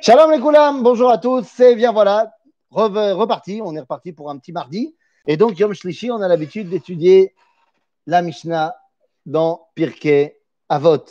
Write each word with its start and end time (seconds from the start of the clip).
Shalom 0.00 0.30
les 0.30 0.40
koulam, 0.40 0.82
bonjour 0.82 1.10
à 1.10 1.18
tous, 1.18 1.44
c'est 1.46 1.74
bien 1.74 1.92
voilà, 1.92 2.32
reparti, 2.70 3.60
on 3.62 3.74
est 3.76 3.80
reparti 3.80 4.14
pour 4.14 4.30
un 4.30 4.38
petit 4.38 4.52
mardi. 4.52 4.96
Et 5.26 5.36
donc, 5.36 5.58
Yom 5.58 5.74
Shlishi, 5.74 6.10
on 6.10 6.22
a 6.22 6.28
l'habitude 6.28 6.70
d'étudier 6.70 7.34
la 8.06 8.22
Mishnah 8.22 8.74
dans 9.26 9.68
Pirkei 9.74 10.40
Avot. 10.70 11.04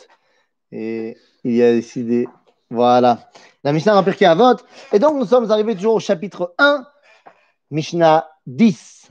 Et 0.72 1.16
il 1.44 1.54
y 1.54 1.62
a 1.62 1.72
décidé, 1.72 2.26
voilà, 2.70 3.30
la 3.62 3.72
Mishnah 3.72 3.94
dans 3.94 4.02
Pirkei 4.02 4.26
Avot. 4.26 4.56
Et 4.92 4.98
donc, 4.98 5.16
nous 5.16 5.26
sommes 5.26 5.48
arrivés 5.52 5.76
toujours 5.76 5.94
au 5.94 6.00
chapitre 6.00 6.54
1, 6.58 6.84
Mishnah 7.70 8.28
10. 8.46 9.10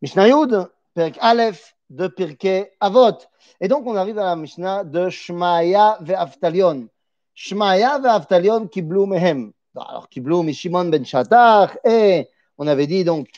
Mishnah 0.00 0.28
Yud, 0.28 0.70
Pirk 0.94 1.18
Aleph 1.20 1.74
de 1.90 2.06
Pirkei 2.08 2.70
Avot. 2.80 3.18
Et 3.60 3.68
donc, 3.68 3.86
on 3.86 3.96
arrive 3.96 4.18
à 4.18 4.24
la 4.24 4.36
Mishnah 4.36 4.84
de 4.84 5.10
Shmaya 5.10 5.98
ve'Aftalion. 6.00 6.88
Shmaya 7.34 7.98
ve'Aftalion 7.98 8.68
kiblou 8.68 9.06
mehem. 9.06 9.52
Alors, 9.76 10.08
kiblou 10.08 10.42
mi 10.42 10.54
Shimon 10.54 10.86
ben 10.86 11.04
Shatach 11.04 11.76
et 11.84 12.28
on 12.58 12.66
avait 12.66 12.86
dit 12.86 13.04
donc 13.04 13.28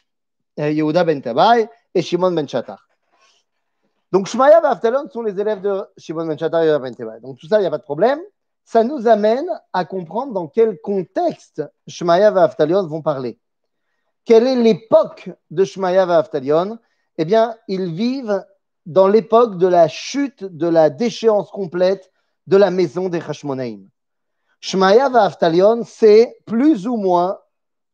Yehuda 0.57 1.05
ben 1.05 1.21
Tabai 1.21 1.69
et 1.95 2.03
Shimon 2.03 2.33
ben 2.33 2.49
Shatach. 2.49 2.81
Donc, 4.13 4.27
Shmaya 4.27 4.61
et 4.63 4.67
Avtalon 4.67 5.09
sont 5.11 5.23
les 5.23 5.39
élèves 5.41 5.63
de 5.63 5.85
Shimon 5.97 6.27
ben 6.27 6.39
Shatach 6.39 6.63
et 6.63 6.67
Yehuda 6.67 6.79
ben 6.79 6.95
Tabai. 6.95 7.21
Donc, 7.21 7.39
tout 7.39 7.49
ça, 7.49 7.59
il 7.59 7.63
n'y 7.63 7.67
a 7.67 7.71
pas 7.71 7.79
de 7.79 7.83
problème. 7.83 8.21
Ça 8.65 8.85
nous 8.85 9.09
amène 9.09 9.49
à 9.73 9.85
comprendre 9.85 10.33
dans 10.33 10.47
quel 10.47 10.79
contexte 10.81 11.63
Shmaya 11.89 12.31
et 12.31 12.39
Avtalon 12.39 12.87
vont 12.87 13.03
parler. 13.03 13.39
Quelle 14.25 14.47
est 14.47 14.57
l'époque 14.57 15.31
de 15.51 15.65
Shmaya 15.65 16.07
et 16.07 16.11
Avtalion 16.11 16.79
Eh 17.23 17.25
bien, 17.25 17.57
ils 17.69 17.85
vivent 17.85 18.45
dans 18.85 19.07
l'époque 19.07 19.57
de 19.57 19.69
la 19.69 19.87
chute, 19.87 20.43
de 20.43 20.67
la 20.67 20.91
déchéance 20.91 21.53
complète 21.53 22.11
de 22.49 22.57
la 22.57 22.73
maison 22.73 23.09
des 23.09 23.21
Hashmonaïm. 23.21 23.89
Shmaya 24.59 25.09
et 25.09 25.17
Avtalion, 25.17 25.85
c'est 25.85 26.37
plus 26.47 26.89
ou 26.89 26.97
moins 26.97 27.39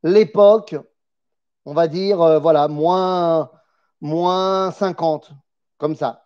l'époque, 0.03 0.77
on 1.67 1.75
va 1.75 1.89
dire, 1.89 2.23
euh, 2.23 2.39
voilà, 2.39 2.69
moins, 2.69 3.51
moins 4.01 4.71
50, 4.71 5.33
comme 5.77 5.95
ça, 5.95 6.25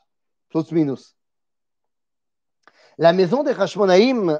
plus 0.48 0.70
minus. 0.70 1.16
La 2.98 3.12
maison 3.12 3.42
des 3.42 3.60
Hashmonaïm 3.60 4.38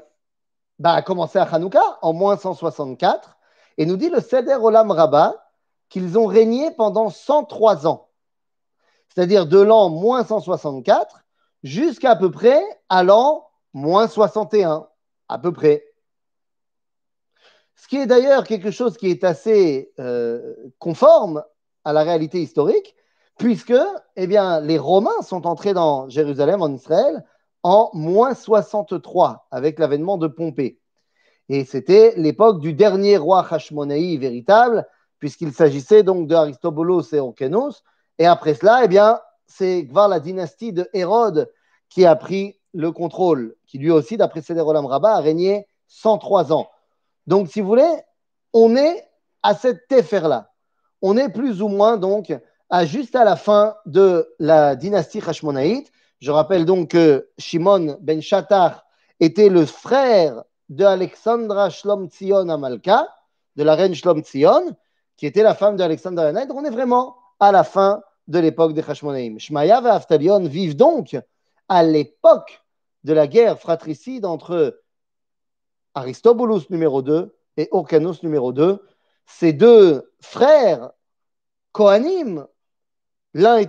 bah, 0.79 0.93
a 0.93 1.01
commencé 1.01 1.37
à 1.37 1.43
Hanouka 1.43 1.83
en 2.01 2.13
moins 2.13 2.37
164 2.37 3.37
et 3.75 3.85
nous 3.85 3.97
dit 3.97 4.09
le 4.09 4.21
Seder 4.21 4.55
Olam 4.55 4.89
Rabbah 4.89 5.51
qu'ils 5.89 6.17
ont 6.17 6.27
régné 6.27 6.71
pendant 6.71 7.09
103 7.09 7.87
ans, 7.87 8.07
c'est-à-dire 9.13 9.45
de 9.45 9.59
l'an 9.59 9.89
moins 9.89 10.23
164 10.23 11.23
jusqu'à 11.63 12.11
à 12.11 12.15
peu 12.15 12.31
près 12.31 12.61
à 12.89 13.03
l'an 13.03 13.47
moins 13.73 14.07
61, 14.07 14.87
à 15.29 15.39
peu 15.39 15.51
près. 15.51 15.85
Ce 17.75 17.87
qui 17.87 17.97
est 17.97 18.05
d'ailleurs 18.05 18.45
quelque 18.45 18.71
chose 18.71 18.97
qui 18.97 19.09
est 19.09 19.23
assez 19.23 19.91
euh, 19.99 20.55
conforme 20.79 21.43
à 21.83 21.93
la 21.93 22.03
réalité 22.03 22.41
historique, 22.41 22.95
puisque 23.37 23.73
eh 24.15 24.27
les 24.27 24.77
Romains 24.77 25.21
sont 25.21 25.45
entrés 25.47 25.73
dans 25.73 26.07
Jérusalem, 26.09 26.61
en 26.61 26.73
Israël, 26.73 27.25
en 27.63 27.89
moins 27.93 28.35
63, 28.35 29.47
avec 29.51 29.79
l'avènement 29.79 30.17
de 30.17 30.27
Pompée. 30.27 30.79
Et 31.49 31.65
c'était 31.65 32.13
l'époque 32.15 32.61
du 32.61 32.73
dernier 32.73 33.17
roi 33.17 33.45
Hashmonaï 33.49 34.17
véritable, 34.17 34.87
puisqu'il 35.19 35.51
s'agissait 35.53 36.03
donc 36.03 36.27
de 36.27 37.15
et 37.15 37.19
Orkenos. 37.19 37.83
Et 38.19 38.25
après 38.25 38.53
cela, 38.53 38.81
eh 38.83 38.87
bien, 38.87 39.19
c'est 39.45 39.87
voir 39.91 40.07
la 40.07 40.19
dynastie 40.19 40.73
de 40.73 40.89
Hérode 40.93 41.51
qui 41.89 42.05
a 42.05 42.15
pris 42.15 42.59
le 42.73 42.91
contrôle, 42.91 43.55
qui 43.67 43.77
lui 43.77 43.91
aussi, 43.91 44.17
d'après 44.17 44.41
Seder 44.41 44.61
Olam 44.61 44.85
Rabbah, 44.85 45.15
a 45.15 45.19
régné 45.19 45.67
103 45.87 46.51
ans. 46.53 46.69
Donc, 47.27 47.49
si 47.49 47.61
vous 47.61 47.67
voulez, 47.67 47.93
on 48.53 48.75
est 48.75 49.07
à 49.43 49.55
cette 49.55 49.87
téfer-là. 49.87 50.51
On 51.01 51.17
est 51.17 51.29
plus 51.29 51.61
ou 51.61 51.67
moins 51.67 51.97
donc 51.97 52.33
à 52.69 52.85
juste 52.85 53.15
à 53.15 53.23
la 53.23 53.35
fin 53.35 53.75
de 53.85 54.33
la 54.39 54.75
dynastie 54.75 55.21
Hashmonaïte. 55.25 55.91
Je 56.19 56.31
rappelle 56.31 56.65
donc 56.65 56.91
que 56.91 57.29
Shimon 57.37 57.97
ben 58.01 58.21
Shatar 58.21 58.85
était 59.19 59.49
le 59.49 59.65
frère 59.65 60.43
de 60.69 60.85
Alexandra 60.85 61.69
Shlom 61.69 62.07
Tzion 62.07 62.47
Amalka, 62.49 63.07
de 63.57 63.63
la 63.63 63.75
reine 63.75 63.93
Shlom 63.93 64.21
Tzion, 64.21 64.75
qui 65.17 65.25
était 65.25 65.43
la 65.43 65.53
femme 65.53 65.75
d'Alexandre 65.75 66.31
On 66.55 66.63
est 66.63 66.69
vraiment 66.69 67.15
à 67.43 67.51
la 67.51 67.63
fin 67.63 68.01
de 68.27 68.39
l'époque 68.39 68.73
des 68.73 68.83
Hashmonaïm. 68.87 69.37
Shmaya 69.37 69.81
et 69.83 69.87
Aftalion 69.87 70.39
vivent 70.45 70.77
donc 70.77 71.17
à 71.67 71.83
l'époque 71.83 72.63
de 73.03 73.13
la 73.13 73.27
guerre 73.27 73.59
fratricide 73.59 74.25
entre 74.25 74.81
Aristobulus 75.93 76.69
numéro 76.69 77.01
2 77.01 77.35
et 77.57 77.67
Orkanos 77.71 78.23
numéro 78.23 78.53
2. 78.53 78.81
Ces 79.25 79.51
deux 79.51 80.09
frères 80.21 80.91
Kohanim, 81.73 82.47
l'un 83.33 83.61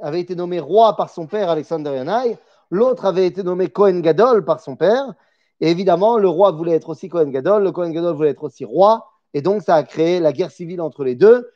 avait 0.00 0.20
été 0.20 0.34
nommé 0.34 0.58
roi 0.58 0.96
par 0.96 1.10
son 1.10 1.26
père 1.26 1.50
Alexandre 1.50 1.94
Yanai, 1.94 2.36
l'autre 2.70 3.04
avait 3.04 3.26
été 3.26 3.42
nommé 3.42 3.68
Kohen 3.68 4.00
Gadol 4.02 4.44
par 4.44 4.60
son 4.60 4.76
père. 4.76 5.14
Et 5.60 5.70
évidemment, 5.70 6.18
le 6.18 6.28
roi 6.28 6.50
voulait 6.50 6.72
être 6.72 6.88
aussi 6.88 7.08
Kohen 7.08 7.30
Gadol, 7.30 7.62
le 7.62 7.70
Kohen 7.70 7.92
Gadol 7.92 8.16
voulait 8.16 8.30
être 8.30 8.42
aussi 8.42 8.64
roi. 8.64 9.06
Et 9.34 9.40
donc, 9.40 9.62
ça 9.62 9.76
a 9.76 9.82
créé 9.84 10.18
la 10.18 10.32
guerre 10.32 10.50
civile 10.50 10.80
entre 10.80 11.04
les 11.04 11.14
deux. 11.14 11.48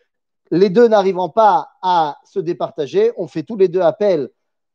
Les 0.50 0.70
deux 0.70 0.88
n'arrivant 0.88 1.28
pas 1.28 1.70
à 1.82 2.18
se 2.24 2.38
départager, 2.38 3.12
on 3.16 3.26
fait 3.26 3.42
tous 3.42 3.56
les 3.56 3.68
deux 3.68 3.80
appel 3.80 4.30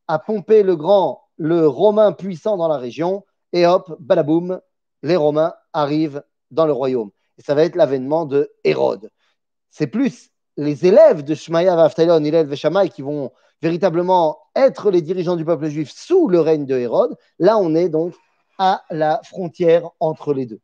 à 0.06 0.18
Pompée 0.18 0.62
le 0.62 0.76
Grand, 0.76 1.24
le 1.36 1.66
Romain 1.66 2.12
puissant 2.12 2.56
dans 2.56 2.68
la 2.68 2.78
région, 2.78 3.24
et 3.52 3.66
hop, 3.66 3.96
balaboum, 4.00 4.60
les 5.02 5.16
Romains 5.16 5.54
arrivent 5.72 6.22
dans 6.50 6.66
le 6.66 6.72
royaume. 6.72 7.10
Et 7.38 7.42
ça 7.42 7.54
va 7.54 7.64
être 7.64 7.74
l'avènement 7.74 8.24
de 8.24 8.52
Hérode. 8.62 9.10
C'est 9.70 9.88
plus 9.88 10.30
les 10.56 10.86
élèves 10.86 11.24
de 11.24 11.34
Shmaya, 11.34 11.74
Vaftalon, 11.74 12.22
Hillel 12.22 12.48
et 12.52 12.88
qui 12.90 13.02
vont 13.02 13.32
véritablement 13.60 14.38
être 14.54 14.90
les 14.90 15.02
dirigeants 15.02 15.36
du 15.36 15.44
peuple 15.44 15.66
juif 15.66 15.90
sous 15.92 16.28
le 16.28 16.40
règne 16.40 16.66
de 16.66 16.76
Hérode. 16.76 17.16
Là, 17.40 17.58
on 17.58 17.74
est 17.74 17.88
donc 17.88 18.14
à 18.58 18.82
la 18.90 19.20
frontière 19.24 19.90
entre 19.98 20.32
les 20.32 20.46
deux 20.46 20.60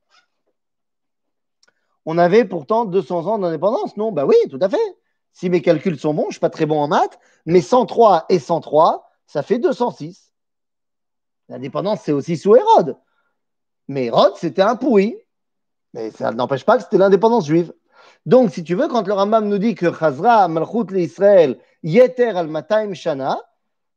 on 2.06 2.18
avait 2.18 2.44
pourtant 2.44 2.84
200 2.84 3.26
ans 3.26 3.38
d'indépendance, 3.38 3.96
non? 3.96 4.12
Ben 4.12 4.24
oui, 4.24 4.34
tout 4.50 4.58
à 4.60 4.68
fait. 4.68 4.96
Si 5.32 5.48
mes 5.48 5.62
calculs 5.62 5.98
sont 5.98 6.14
bons, 6.14 6.24
je 6.24 6.28
ne 6.28 6.32
suis 6.32 6.40
pas 6.40 6.50
très 6.50 6.66
bon 6.66 6.80
en 6.80 6.88
maths, 6.88 7.18
mais 7.46 7.60
103 7.60 8.26
et 8.28 8.38
103, 8.38 9.08
ça 9.26 9.42
fait 9.42 9.58
206. 9.58 10.32
L'indépendance, 11.48 12.00
c'est 12.04 12.12
aussi 12.12 12.36
sous 12.36 12.56
Hérode. 12.56 12.96
Mais 13.88 14.06
Hérode, 14.06 14.34
c'était 14.36 14.62
un 14.62 14.76
pourri. 14.76 15.16
Mais 15.94 16.10
ça 16.10 16.30
n'empêche 16.32 16.64
pas 16.64 16.76
que 16.76 16.84
c'était 16.84 16.98
l'indépendance 16.98 17.46
juive. 17.46 17.72
Donc, 18.26 18.50
si 18.50 18.62
tu 18.62 18.74
veux, 18.74 18.88
quand 18.88 19.06
le 19.06 19.12
Rambam 19.12 19.48
nous 19.48 19.58
dit 19.58 19.74
que 19.74 19.92
Chazra, 19.92 20.46
Malchut 20.48 20.92
l'Israël, 20.92 21.58
Yeter 21.82 22.28
al 22.28 22.48
Mataim 22.48 22.94
Shana, 22.94 23.38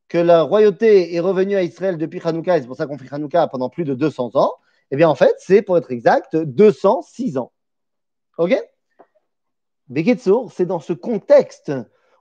que 0.08 0.18
la 0.18 0.44
royauté 0.44 1.16
est 1.16 1.20
revenue 1.20 1.56
à 1.56 1.64
Israël 1.64 1.98
depuis 1.98 2.22
Hanouka, 2.24 2.58
et 2.58 2.62
c'est 2.62 2.68
pour 2.68 2.76
ça 2.76 2.88
qu'on 2.88 2.98
fait 2.98 3.12
Hanouka 3.14 3.48
pendant 3.48 3.70
plus 3.70 3.84
de 3.84 3.94
200 3.94 4.32
ans, 4.36 4.54
eh 4.92 4.96
bien, 4.96 5.10
en 5.10 5.16
fait, 5.16 5.36
c'est, 5.40 5.62
pour 5.62 5.78
être 5.78 5.92
exact, 5.92 6.36
206 6.36 7.38
ans. 7.38 7.52
Ok? 8.38 8.56
Beketsour, 9.88 10.52
c'est 10.52 10.66
dans 10.66 10.80
ce 10.80 10.94
contexte 10.94 11.72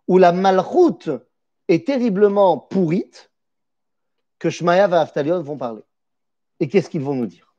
où 0.09 0.19
la 0.19 0.33
malroute 0.33 1.11
est 1.69 1.87
terriblement 1.87 2.59
pourrite 2.59 3.31
que 4.39 4.51
Shmaya 4.51 4.89
et 4.89 4.93
Aftalion 4.95 5.43
vont 5.43 5.57
parler. 5.57 5.83
Et 6.61 6.69
qu'est-ce 6.69 6.91
qu'ils 6.91 7.03
vont 7.03 7.15
nous 7.15 7.27
dire? 7.27 7.55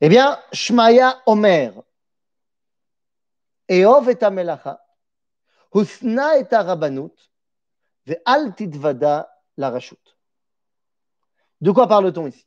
Eh 0.00 0.08
bien, 0.08 0.38
Shmaya 0.52 1.22
Omer, 1.26 1.72
Eov 3.68 4.10
et 4.10 4.22
Amelacha, 4.22 4.84
Husna 5.74 6.32
la. 9.56 9.72
De 11.60 11.70
quoi 11.70 11.88
parle-t-on 11.88 12.26
ici? 12.26 12.46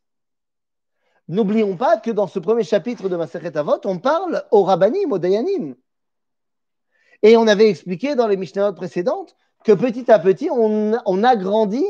N'oublions 1.27 1.75
pas 1.75 1.97
que 1.97 2.11
dans 2.11 2.27
ce 2.27 2.39
premier 2.39 2.63
chapitre 2.63 3.09
de 3.09 3.15
Maseret 3.15 3.55
Avot, 3.57 3.81
on 3.85 3.99
parle 3.99 4.45
au 4.51 4.63
Rabbanim, 4.63 5.11
au 5.11 5.19
Dayanim. 5.19 5.75
Et 7.23 7.37
on 7.37 7.47
avait 7.47 7.69
expliqué 7.69 8.15
dans 8.15 8.27
les 8.27 8.37
Mishnayot 8.37 8.73
précédentes 8.73 9.35
que 9.63 9.71
petit 9.71 10.09
à 10.11 10.19
petit, 10.19 10.49
on, 10.49 11.23
agrandit 11.23 11.85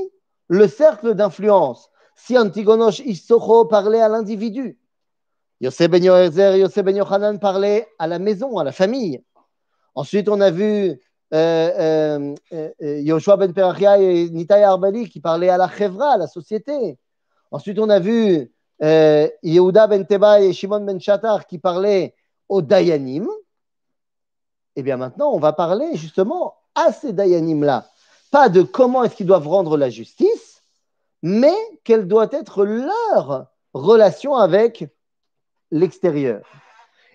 le 0.48 0.68
cercle 0.68 1.14
d'influence. 1.14 1.90
Si 2.16 2.38
Antigonosh 2.38 3.00
Issocho 3.00 3.66
parlait 3.66 4.02
à 4.02 4.10
l'individu, 4.10 4.78
Yosef 5.62 5.90
ben 5.90 6.04
Yoezer, 6.04 6.58
Yosef 6.58 6.84
ben 6.84 6.96
Yochanan 6.96 7.40
parlait 7.40 7.88
à 8.00 8.08
la 8.08 8.18
maison, 8.18 8.58
à 8.58 8.64
la 8.64 8.72
famille. 8.72 9.24
Ensuite, 9.94 10.30
on 10.30 10.42
a 10.42 10.50
vu 10.50 11.00
euh, 11.34 11.72
euh, 11.80 12.36
euh, 12.54 13.00
Yoshua 13.02 13.38
ben 13.38 13.54
Perachia 13.54 14.00
et 14.00 14.30
Nitay 14.30 14.64
Arbali 14.64 15.10
qui 15.10 15.20
parlaient 15.20 15.50
à 15.50 15.58
la 15.58 15.70
Chevra, 15.70 16.14
à 16.14 16.18
la 16.18 16.28
société. 16.28 16.98
Ensuite, 17.52 17.78
on 17.80 17.90
a 17.90 18.00
vu 18.00 18.52
euh, 18.82 19.30
Yehuda 19.44 19.88
ben 19.88 20.06
Teba 20.06 20.42
et 20.42 20.54
Shimon 20.54 20.82
ben 20.82 21.00
Shatar 21.00 21.46
qui 21.46 21.60
parlaient 21.60 22.16
aux 22.48 22.62
Dayanim, 22.62 23.28
eh 24.80 24.84
bien 24.84 24.98
maintenant, 24.98 25.32
on 25.32 25.40
va 25.40 25.52
parler 25.52 25.96
justement 25.96 26.56
à 26.74 26.94
ces 26.94 27.12
Dayanim-là. 27.12 27.90
Pas 28.32 28.48
de 28.48 28.62
comment 28.62 29.04
est-ce 29.04 29.16
qu'ils 29.16 29.26
doivent 29.26 29.48
rendre 29.48 29.78
la 29.78 29.90
justice, 29.90 30.64
mais 31.22 31.56
quelle 31.84 32.08
doit 32.08 32.30
être 32.32 32.64
leur 32.64 33.48
relation 33.74 34.36
avec 34.36 34.88
l'extérieur. 35.72 36.48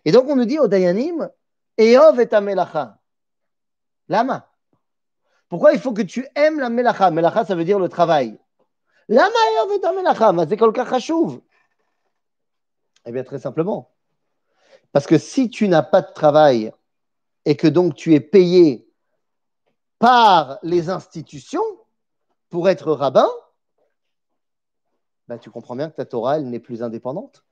Et 0.05 0.12
donc 0.12 0.28
on 0.28 0.37
nous 0.37 0.44
dit 0.44 0.58
au 0.58 0.69
Dayanim, 0.69 1.31
Eov 1.78 2.20
et 2.20 2.34
Amelacha. 2.34 2.99
Lama. 4.08 4.46
Pourquoi 5.49 5.72
il 5.72 5.81
faut 5.81 5.93
que 5.93 6.02
tu 6.02 6.26
aimes 6.34 6.60
la 6.60 6.69
melacha? 6.69 7.10
Melacha, 7.10 7.46
ça 7.46 7.55
veut 7.55 7.64
dire 7.64 7.78
le 7.78 7.88
travail. 7.88 8.38
Lama 9.08 9.31
Eov 9.62 9.72
et 9.72 9.87
Amelacha, 9.87 10.34
c'est 10.49 10.88
chashuv. 10.88 11.40
Eh 13.06 13.12
bien, 13.12 13.25
très 13.25 13.38
simplement. 13.38 13.90
Parce 14.93 15.06
que 15.06 15.17
si 15.17 15.49
tu 15.49 15.67
n'as 15.69 15.82
pas 15.82 16.02
de 16.02 16.12
travail 16.12 16.72
et 17.44 17.56
que 17.56 17.67
donc 17.67 17.94
tu 17.94 18.14
es 18.14 18.20
payé 18.20 18.88
par 19.99 20.58
les 20.62 20.91
institutions 20.91 21.64
pour 22.50 22.69
être 22.69 22.93
rabbin, 22.93 23.29
ben, 25.29 25.38
tu 25.38 25.50
comprends 25.50 25.76
bien 25.76 25.91
que 25.91 25.96
ta 25.96 26.05
Torah, 26.05 26.37
elle 26.37 26.49
n'est 26.50 26.61
plus 26.61 26.82
indépendante. 26.82 27.44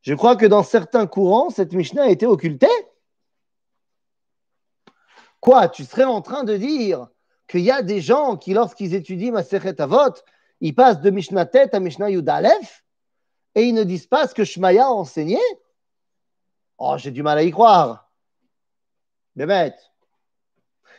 Je 0.00 0.14
crois 0.14 0.36
que 0.36 0.46
dans 0.46 0.62
certains 0.62 1.06
courants, 1.06 1.50
cette 1.50 1.72
Mishnah 1.72 2.04
a 2.04 2.08
été 2.08 2.26
occultée. 2.26 2.68
Quoi 5.40 5.68
Tu 5.68 5.84
serais 5.84 6.04
en 6.04 6.22
train 6.22 6.44
de 6.44 6.56
dire 6.56 7.08
qu'il 7.48 7.60
y 7.60 7.70
a 7.70 7.82
des 7.82 8.00
gens 8.00 8.36
qui, 8.36 8.54
lorsqu'ils 8.54 8.94
étudient 8.94 9.32
Masechet 9.32 9.80
Avot, 9.80 10.14
ils 10.60 10.74
passent 10.74 11.00
de 11.00 11.10
Mishnah 11.10 11.46
Tet 11.46 11.74
à 11.74 11.80
Mishnah 11.80 12.10
Yudalef 12.10 12.84
et 13.54 13.64
ils 13.64 13.74
ne 13.74 13.84
disent 13.84 14.06
pas 14.06 14.26
ce 14.26 14.34
que 14.34 14.44
Shmaya 14.44 14.86
a 14.86 14.90
enseigné 14.90 15.40
Oh, 16.78 16.96
j'ai 16.98 17.10
du 17.10 17.22
mal 17.22 17.38
à 17.38 17.42
y 17.42 17.50
croire. 17.50 18.10
bête. 19.34 19.78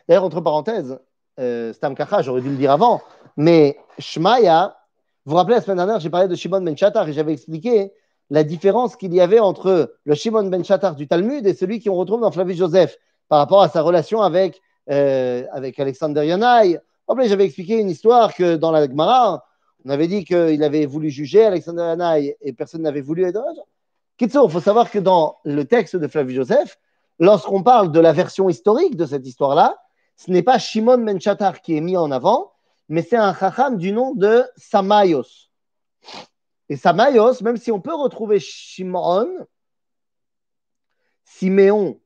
D'ailleurs, 0.08 0.24
entre 0.24 0.42
parenthèses, 0.42 1.00
euh, 1.40 1.74
Stam 1.74 1.96
j'aurais 2.22 2.42
dû 2.42 2.50
le 2.50 2.56
dire 2.56 2.72
avant, 2.72 3.02
mais 3.36 3.78
Shmaya, 4.00 4.78
vous 5.26 5.32
vous 5.32 5.38
rappelez 5.38 5.56
la 5.56 5.62
semaine 5.62 5.78
dernière, 5.78 6.00
j'ai 6.00 6.10
parlé 6.10 6.28
de 6.28 6.36
Shimon 6.36 6.62
ben 6.62 6.76
Shatar 6.76 7.08
et 7.10 7.14
j'avais 7.14 7.34
expliqué 7.34 7.92
la 8.30 8.44
différence 8.44 8.96
qu'il 8.96 9.14
y 9.14 9.22
avait 9.22 9.40
entre 9.40 9.94
le 10.04 10.16
Shimon 10.16 10.48
ben 10.48 10.64
Shatar 10.64 10.96
du 10.96 11.08
Talmud 11.08 11.46
et 11.46 11.54
celui 11.54 11.84
qu'on 11.84 11.96
retrouve 11.96 12.22
dans 12.22 12.32
Flavius 12.32 12.58
Joseph 12.58 12.98
par 13.28 13.40
rapport 13.40 13.62
à 13.62 13.70
sa 13.70 13.82
relation 13.82 14.22
avec, 14.22 14.62
euh, 14.90 15.44
avec 15.52 15.80
Alexander 15.80 16.26
Yanaï. 16.26 16.80
J'avais 17.26 17.46
expliqué 17.46 17.78
une 17.80 17.90
histoire 17.90 18.34
que 18.34 18.56
dans 18.56 18.72
la 18.72 18.88
Gemara, 18.88 19.46
on 19.86 19.90
avait 19.90 20.08
dit 20.08 20.26
qu'il 20.26 20.64
avait 20.64 20.86
voulu 20.86 21.10
juger 21.10 21.46
Alexander 21.46 21.84
Yanaï 21.84 22.36
et 22.42 22.54
personne 22.54 22.82
n'avait 22.82 23.02
voulu 23.02 23.26
il 24.20 24.52
faut 24.52 24.62
savoir 24.62 24.90
que 24.90 25.00
dans 25.00 25.38
le 25.44 25.66
texte 25.66 25.96
de 25.96 26.08
Flavius 26.08 26.38
Joseph, 26.38 26.80
lorsqu'on 27.20 27.64
parle 27.64 27.92
de 27.92 28.00
la 28.00 28.14
version 28.14 28.50
historique 28.50 28.96
de 28.96 29.06
cette 29.06 29.26
histoire-là, 29.26 29.78
ce 30.16 30.32
n'est 30.32 30.44
pas 30.44 30.58
Shimon 30.58 31.20
Shatar 31.20 31.62
qui 31.62 31.78
est 31.78 31.82
mis 31.82 31.98
en 31.98 32.12
avant, 32.12 32.52
mais 32.90 33.02
c'est 33.02 33.18
un 33.18 33.34
chacham 33.34 33.78
du 33.78 33.92
nom 33.92 34.16
de 34.16 34.44
Samayos. 34.56 35.50
Et 36.70 36.76
Samayos, 36.76 37.42
même 37.42 37.58
si 37.58 37.72
on 37.72 37.80
peut 37.80 37.94
retrouver 37.94 38.40
Shimon, 38.40 39.46
Siméon 41.24 42.00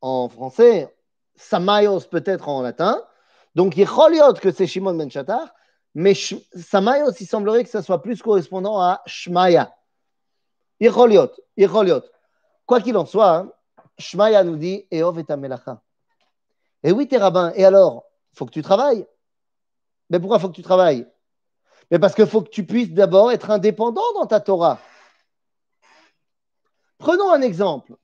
en 0.00 0.28
français, 0.28 0.94
Samayos 1.36 2.00
peut-être 2.10 2.48
en 2.48 2.62
latin, 2.62 3.02
donc 3.54 3.76
il 3.76 3.82
y 3.82 4.40
que 4.40 4.50
c'est 4.50 4.66
Shimon 4.66 5.08
Shatar, 5.10 5.52
mais 5.94 6.14
Samayos, 6.14 7.12
il 7.20 7.26
semblerait 7.26 7.64
que 7.64 7.70
ça 7.70 7.82
soit 7.82 8.00
plus 8.00 8.22
correspondant 8.22 8.80
à 8.80 9.02
Shmaya. 9.04 9.74
Icholiot, 10.82 11.30
Icholiot. 11.56 12.02
Quoi 12.66 12.80
qu'il 12.80 12.96
en 12.96 13.06
soit, 13.06 13.46
Shmaya 13.98 14.42
nous 14.42 14.56
dit 14.56 14.86
Eov 14.90 15.18
et 15.20 15.32
Amelacha. 15.32 15.80
Et 16.82 16.90
oui, 16.90 17.06
t'es 17.06 17.18
rabbin, 17.18 17.52
et 17.54 17.64
alors 17.64 18.04
Il 18.32 18.38
faut 18.38 18.46
que 18.46 18.50
tu 18.50 18.62
travailles. 18.62 19.06
Mais 20.10 20.18
pourquoi 20.18 20.38
il 20.38 20.40
faut 20.40 20.48
que 20.48 20.56
tu 20.56 20.62
travailles 20.62 21.06
Mais 21.90 22.00
parce 22.00 22.14
qu'il 22.14 22.26
faut 22.26 22.42
que 22.42 22.50
tu 22.50 22.66
puisses 22.66 22.92
d'abord 22.92 23.30
être 23.30 23.50
indépendant 23.50 24.12
dans 24.14 24.26
ta 24.26 24.40
Torah. 24.40 24.78
Prenons 26.98 27.30
un 27.30 27.42
exemple. 27.42 27.94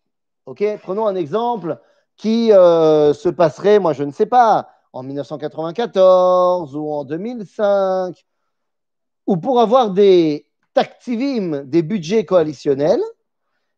ok 0.46 0.78
Prenons 0.80 1.06
un 1.08 1.16
exemple 1.16 1.80
qui 2.16 2.48
se 2.50 3.28
passerait, 3.28 3.80
moi 3.80 3.92
je 3.92 4.04
ne 4.04 4.12
sais 4.12 4.26
pas, 4.26 4.70
en 4.92 5.02
1994 5.02 6.76
ou 6.76 6.92
en 6.92 7.04
2005, 7.04 8.24
ou 9.26 9.36
pour 9.36 9.60
avoir 9.60 9.90
des 9.90 10.47
tactivim, 10.78 11.64
des 11.64 11.82
budgets 11.82 12.24
coalitionnels, 12.24 13.02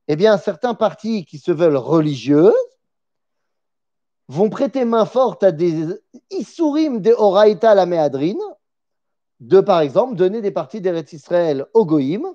eh 0.07 0.17
bien 0.17 0.37
certains 0.37 0.75
partis 0.75 1.25
qui 1.25 1.39
se 1.39 1.51
veulent 1.51 1.79
religieux 1.79 2.53
vont 4.29 4.51
prêter 4.51 4.85
main 4.85 5.07
forte 5.07 5.43
à 5.43 5.51
des 5.51 5.99
Issourim 6.31 7.01
de 7.01 7.13
Horaïta 7.13 7.75
la 7.75 7.87
Méadrine, 7.87 8.43
de 9.41 9.61
par 9.61 9.81
exemple 9.81 10.15
donner 10.15 10.43
des 10.43 10.51
parties 10.51 10.83
d'Eretz 10.83 11.15
Israël 11.15 11.65
au 11.73 11.87
Goïm, 11.87 12.27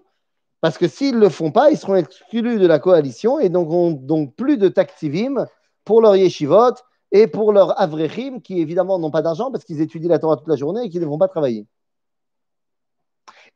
parce 0.62 0.80
que 0.80 0.88
s'ils 0.88 1.14
ne 1.14 1.20
le 1.20 1.30
font 1.30 1.52
pas, 1.52 1.70
ils 1.70 1.78
seront 1.78 1.98
exclus 1.98 2.58
de 2.58 2.66
la 2.66 2.80
coalition 2.80 3.38
et 3.38 3.50
donc 3.50 3.70
ont 3.70 3.92
donc 3.92 4.36
plus 4.36 4.58
de 4.58 4.68
taktivim 4.68 5.46
pour 5.84 6.02
leur 6.02 6.16
yeshivot 6.16 6.74
et 7.12 7.28
pour 7.28 7.54
leur 7.54 7.80
avrechim, 7.80 8.40
qui 8.42 8.60
évidemment 8.62 8.98
n'ont 8.98 9.12
pas 9.12 9.22
d'argent 9.22 9.52
parce 9.52 9.64
qu'ils 9.64 9.82
étudient 9.82 10.10
la 10.10 10.18
Torah 10.18 10.38
toute 10.38 10.48
la 10.48 10.56
journée 10.56 10.86
et 10.86 10.90
qui 10.90 11.00
ne 11.00 11.06
vont 11.06 11.20
pas 11.20 11.28
travailler. 11.28 11.68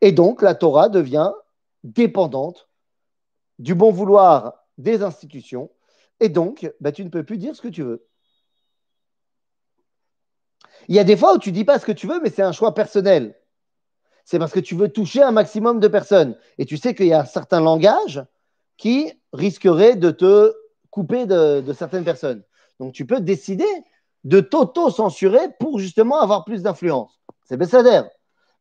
Et 0.02 0.12
donc 0.12 0.42
la 0.42 0.56
Torah 0.56 0.90
devient 0.90 1.32
dépendante 1.84 2.68
du 3.58 3.76
bon 3.76 3.92
vouloir 3.92 4.66
des 4.78 5.04
institutions, 5.04 5.70
et 6.20 6.30
donc 6.30 6.72
bah, 6.80 6.92
tu 6.92 7.04
ne 7.04 7.10
peux 7.10 7.24
plus 7.24 7.38
dire 7.38 7.56
ce 7.56 7.62
que 7.62 7.68
tu 7.68 7.84
veux. 7.84 8.06
Il 10.88 10.96
y 10.96 11.00
a 11.00 11.04
des 11.04 11.18
fois 11.18 11.36
où 11.36 11.38
tu 11.38 11.52
dis 11.52 11.66
pas 11.66 11.80
ce 11.80 11.86
que 11.86 11.92
tu 11.92 12.08
veux, 12.08 12.20
mais 12.22 12.30
c'est 12.30 12.42
un 12.42 12.52
choix 12.52 12.74
personnel. 12.74 13.36
C'est 14.26 14.40
parce 14.40 14.52
que 14.52 14.60
tu 14.60 14.76
veux 14.76 14.90
toucher 14.90 15.22
un 15.22 15.32
maximum 15.32 15.80
de 15.80 15.88
personnes. 15.88 16.38
Et 16.58 16.66
tu 16.66 16.78
sais 16.78 16.96
qu'il 16.96 17.08
y 17.08 17.14
a 17.14 17.22
un 17.22 17.26
certain 17.26 17.62
langage 17.62 18.24
qui 18.78 19.12
risquerait 19.34 19.96
de 19.96 20.12
te 20.12 20.54
couper 20.90 21.26
de, 21.26 21.74
certaines 21.74 22.04
personnes. 22.04 22.44
Donc 22.80 22.94
tu 22.94 23.06
peux 23.06 23.20
décider 23.20 23.68
de 24.24 24.40
t'auto-censurer 24.40 25.50
pour 25.60 25.80
justement 25.80 26.20
avoir 26.20 26.46
plus 26.46 26.64
d'influence. 26.64 27.20
C'est 27.44 27.58
Bessader. 27.58 28.02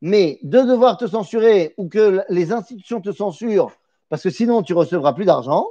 Mais 0.01 0.39
de 0.43 0.61
devoir 0.61 0.97
te 0.97 1.07
censurer 1.07 1.75
ou 1.77 1.89
que 1.89 2.23
les 2.29 2.53
institutions 2.53 3.01
te 3.01 3.13
censurent 3.13 3.73
parce 4.09 4.23
que 4.23 4.31
sinon 4.31 4.63
tu 4.63 4.73
recevras 4.75 5.13
plus 5.13 5.25
d'argent, 5.25 5.67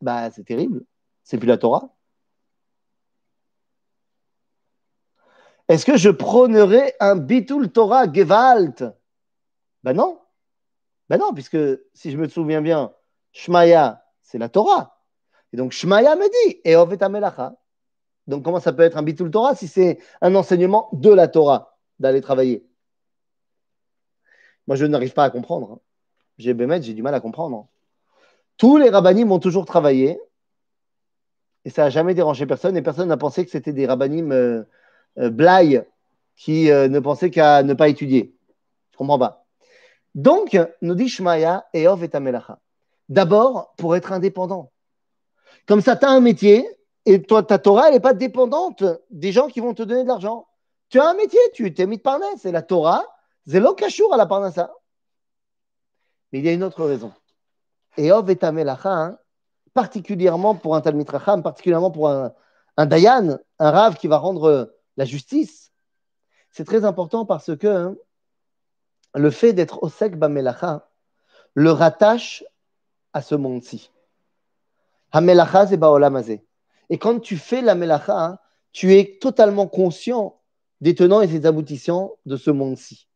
bah 0.00 0.30
c'est 0.30 0.44
terrible. 0.44 0.84
C'est 1.24 1.38
plus 1.38 1.48
la 1.48 1.58
Torah. 1.58 1.88
Est-ce 5.68 5.84
que 5.84 5.96
je 5.96 6.10
prônerais 6.10 6.94
un 7.00 7.16
bitul 7.16 7.70
Torah 7.72 8.12
Gewalt? 8.12 8.84
Ben 9.82 9.94
non. 9.94 10.20
Ben 11.08 11.18
non, 11.18 11.32
puisque 11.32 11.58
si 11.94 12.10
je 12.10 12.16
me 12.16 12.28
souviens 12.28 12.62
bien, 12.62 12.92
Shmaya, 13.32 14.04
c'est 14.22 14.38
la 14.38 14.48
Torah. 14.48 15.00
Et 15.52 15.56
donc 15.56 15.72
Shmaya 15.72 16.14
me 16.14 16.28
dit, 16.46 16.60
et 16.64 16.76
Melacha. 17.08 17.56
Donc 18.26 18.44
comment 18.44 18.60
ça 18.60 18.72
peut 18.72 18.82
être 18.82 18.96
un 18.96 19.02
bitul 19.02 19.30
Torah 19.30 19.54
si 19.54 19.66
c'est 19.66 19.98
un 20.20 20.34
enseignement 20.34 20.88
de 20.92 21.10
la 21.10 21.26
Torah 21.26 21.76
d'aller 21.98 22.20
travailler? 22.20 22.66
Moi, 24.66 24.76
je 24.76 24.86
n'arrive 24.86 25.12
pas 25.12 25.24
à 25.24 25.30
comprendre. 25.30 25.72
Hein. 25.72 25.80
J'ai 26.38 26.56
j'ai 26.82 26.94
du 26.94 27.02
mal 27.02 27.14
à 27.14 27.20
comprendre. 27.20 27.68
Tous 28.56 28.76
les 28.76 28.90
rabbinim 28.90 29.30
ont 29.32 29.38
toujours 29.38 29.64
travaillé 29.64 30.18
et 31.64 31.70
ça 31.70 31.82
n'a 31.82 31.90
jamais 31.90 32.14
dérangé 32.14 32.46
personne 32.46 32.76
et 32.76 32.82
personne 32.82 33.08
n'a 33.08 33.16
pensé 33.16 33.44
que 33.44 33.50
c'était 33.50 33.72
des 33.72 33.86
rabbinim 33.86 34.30
euh, 34.32 34.62
euh, 35.18 35.82
qui 36.36 36.70
euh, 36.70 36.88
ne 36.88 37.00
pensait 37.00 37.30
qu'à 37.30 37.62
ne 37.62 37.74
pas 37.74 37.88
étudier. 37.88 38.34
Je 38.92 38.96
comprends 38.96 39.18
pas. 39.18 39.46
Donc, 40.14 40.58
nous 40.80 40.94
dit 40.94 41.08
Shmaya 41.08 41.66
et 41.74 41.86
Amelacha. 41.86 42.60
D'abord, 43.08 43.74
pour 43.76 43.96
être 43.96 44.12
indépendant. 44.12 44.70
Comme 45.66 45.80
ça, 45.80 45.96
tu 45.96 46.06
as 46.06 46.10
un 46.10 46.20
métier 46.20 46.66
et 47.04 47.22
toi, 47.22 47.42
ta 47.42 47.58
Torah, 47.58 47.88
elle 47.88 47.94
n'est 47.94 48.00
pas 48.00 48.14
dépendante 48.14 48.84
des 49.10 49.32
gens 49.32 49.48
qui 49.48 49.60
vont 49.60 49.74
te 49.74 49.82
donner 49.82 50.02
de 50.02 50.08
l'argent. 50.08 50.46
Tu 50.88 51.00
as 51.00 51.08
un 51.08 51.14
métier, 51.14 51.40
tu 51.52 51.72
t'es 51.74 51.86
mis 51.86 51.98
de 51.98 52.02
parnasse. 52.02 52.40
C'est 52.42 52.52
la 52.52 52.62
Torah, 52.62 53.04
zélo 53.46 53.74
kashour 53.74 54.12
à 54.14 54.16
la 54.16 54.26
parnassa. 54.26 54.72
Mais 56.32 56.40
il 56.40 56.44
y 56.44 56.48
a 56.48 56.52
une 56.52 56.64
autre 56.64 56.84
raison. 56.84 57.12
Et 57.96 58.12
Ov 58.12 58.30
et 58.30 58.44
Amelacha, 58.44 58.92
hein, 58.92 59.18
particulièrement 59.74 60.54
pour 60.54 60.76
un 60.76 60.80
Talmid 60.80 61.08
Racham, 61.08 61.42
particulièrement 61.42 61.90
pour 61.90 62.08
un, 62.08 62.34
un 62.76 62.86
Dayan, 62.86 63.38
un 63.58 63.70
Rav 63.70 63.96
qui 63.96 64.08
va 64.08 64.18
rendre 64.18 64.74
la 64.96 65.04
justice, 65.04 65.72
c'est 66.50 66.64
très 66.64 66.84
important 66.84 67.24
parce 67.24 67.56
que 67.56 67.66
hein, 67.66 67.96
le 69.14 69.30
fait 69.30 69.52
d'être 69.52 69.82
Osek 69.82 70.16
Bamelacha 70.18 70.88
le 71.54 71.70
rattache 71.70 72.44
à 73.14 73.22
ce 73.22 73.34
monde-ci. 73.34 73.90
Hamelacha 75.12 75.66
c'est 75.68 75.78
Baolamazé. 75.78 76.46
Et 76.90 76.98
quand 76.98 77.18
tu 77.20 77.36
fais 77.36 77.62
la 77.62 77.74
Melacha, 77.74 78.24
hein, 78.24 78.38
tu 78.72 78.94
es 78.94 79.18
totalement 79.20 79.66
conscient 79.66 80.40
des 80.80 80.94
tenants 80.94 81.22
et 81.22 81.26
des 81.26 81.46
aboutissants 81.46 82.16
de 82.26 82.36
ce 82.36 82.50
monde-ci. 82.50 83.08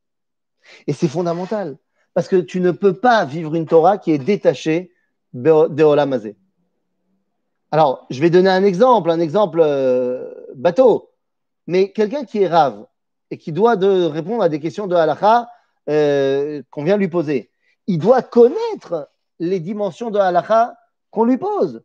Et 0.87 0.93
c'est 0.93 1.09
fondamental 1.09 1.77
parce 2.15 2.29
que 2.29 2.37
tu 2.37 2.61
ne 2.61 2.71
peux 2.71 2.95
pas 2.95 3.25
vivre 3.25 3.55
une 3.55 3.67
Torah 3.67 3.99
qui 3.99 4.13
est 4.13 4.19
détachée 4.19 4.93
de 5.33 5.83
Olamazé. 5.83 6.37
Alors, 7.73 8.07
je 8.11 8.21
vais 8.21 8.31
donner 8.31 8.51
un 8.51 8.65
exemple, 8.65 9.11
un 9.11 9.21
exemple 9.21 9.61
euh, 9.63 10.29
bateau. 10.57 11.11
Mais 11.67 11.93
quelqu'un 11.93 12.25
qui 12.25 12.43
est 12.43 12.49
rave 12.49 12.85
et 13.31 13.39
qui 13.39 13.53
doit 13.53 13.77
de 13.77 14.05
répondre 14.07 14.43
à 14.43 14.49
des 14.49 14.59
questions 14.59 14.89
de 14.89 14.97
halakha 14.97 15.49
euh, 15.89 16.63
qu'on 16.71 16.83
vient 16.83 16.97
lui 16.97 17.09
poser. 17.09 17.51
Il 17.87 17.99
doit 17.99 18.23
connaître 18.23 19.09
les 19.39 19.61
dimensions 19.61 20.11
de 20.11 20.19
halakha 20.19 20.75
qu'on 21.11 21.25
lui 21.25 21.39
pose. 21.39 21.83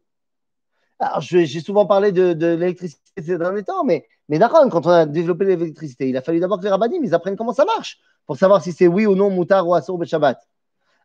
Alors, 0.99 1.21
j'ai 1.21 1.59
souvent 1.59 1.85
parlé 1.85 2.11
de, 2.11 2.33
l'électricité 2.55 3.01
ces 3.17 3.37
derniers 3.37 3.63
temps, 3.63 3.83
mais, 3.83 4.07
mais 4.29 4.39
d'accord, 4.39 4.67
quand 4.69 4.85
on 4.85 4.89
a 4.89 5.05
développé 5.05 5.45
l'électricité, 5.45 6.09
il 6.09 6.17
a 6.17 6.21
fallu 6.21 6.39
d'abord 6.39 6.59
que 6.59 6.63
les 6.63 6.69
rabbinim 6.69 7.03
ils 7.03 7.13
apprennent 7.13 7.35
comment 7.35 7.53
ça 7.53 7.65
marche 7.65 7.99
pour 8.25 8.37
savoir 8.37 8.63
si 8.63 8.71
c'est 8.71 8.87
oui 8.87 9.05
ou 9.05 9.15
non 9.15 9.29
moutar 9.29 9.67
ou 9.67 9.75
assour 9.75 10.03
Shabbat. 10.03 10.39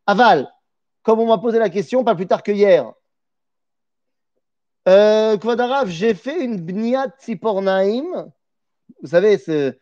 Aval, 0.06 0.50
comme 1.02 1.20
on 1.20 1.26
m'a 1.26 1.38
posé 1.38 1.58
la 1.58 1.68
question, 1.68 2.02
pas 2.04 2.14
plus 2.14 2.26
tard 2.26 2.42
que 2.42 2.52
hier, 2.52 2.92
euh, 4.88 5.36
j'ai 5.86 6.14
fait 6.14 6.42
une 6.42 6.56
bniat 6.56 7.08
tzipornaim. 7.20 8.32
Vous 9.02 9.08
savez, 9.08 9.38
ce, 9.38 9.74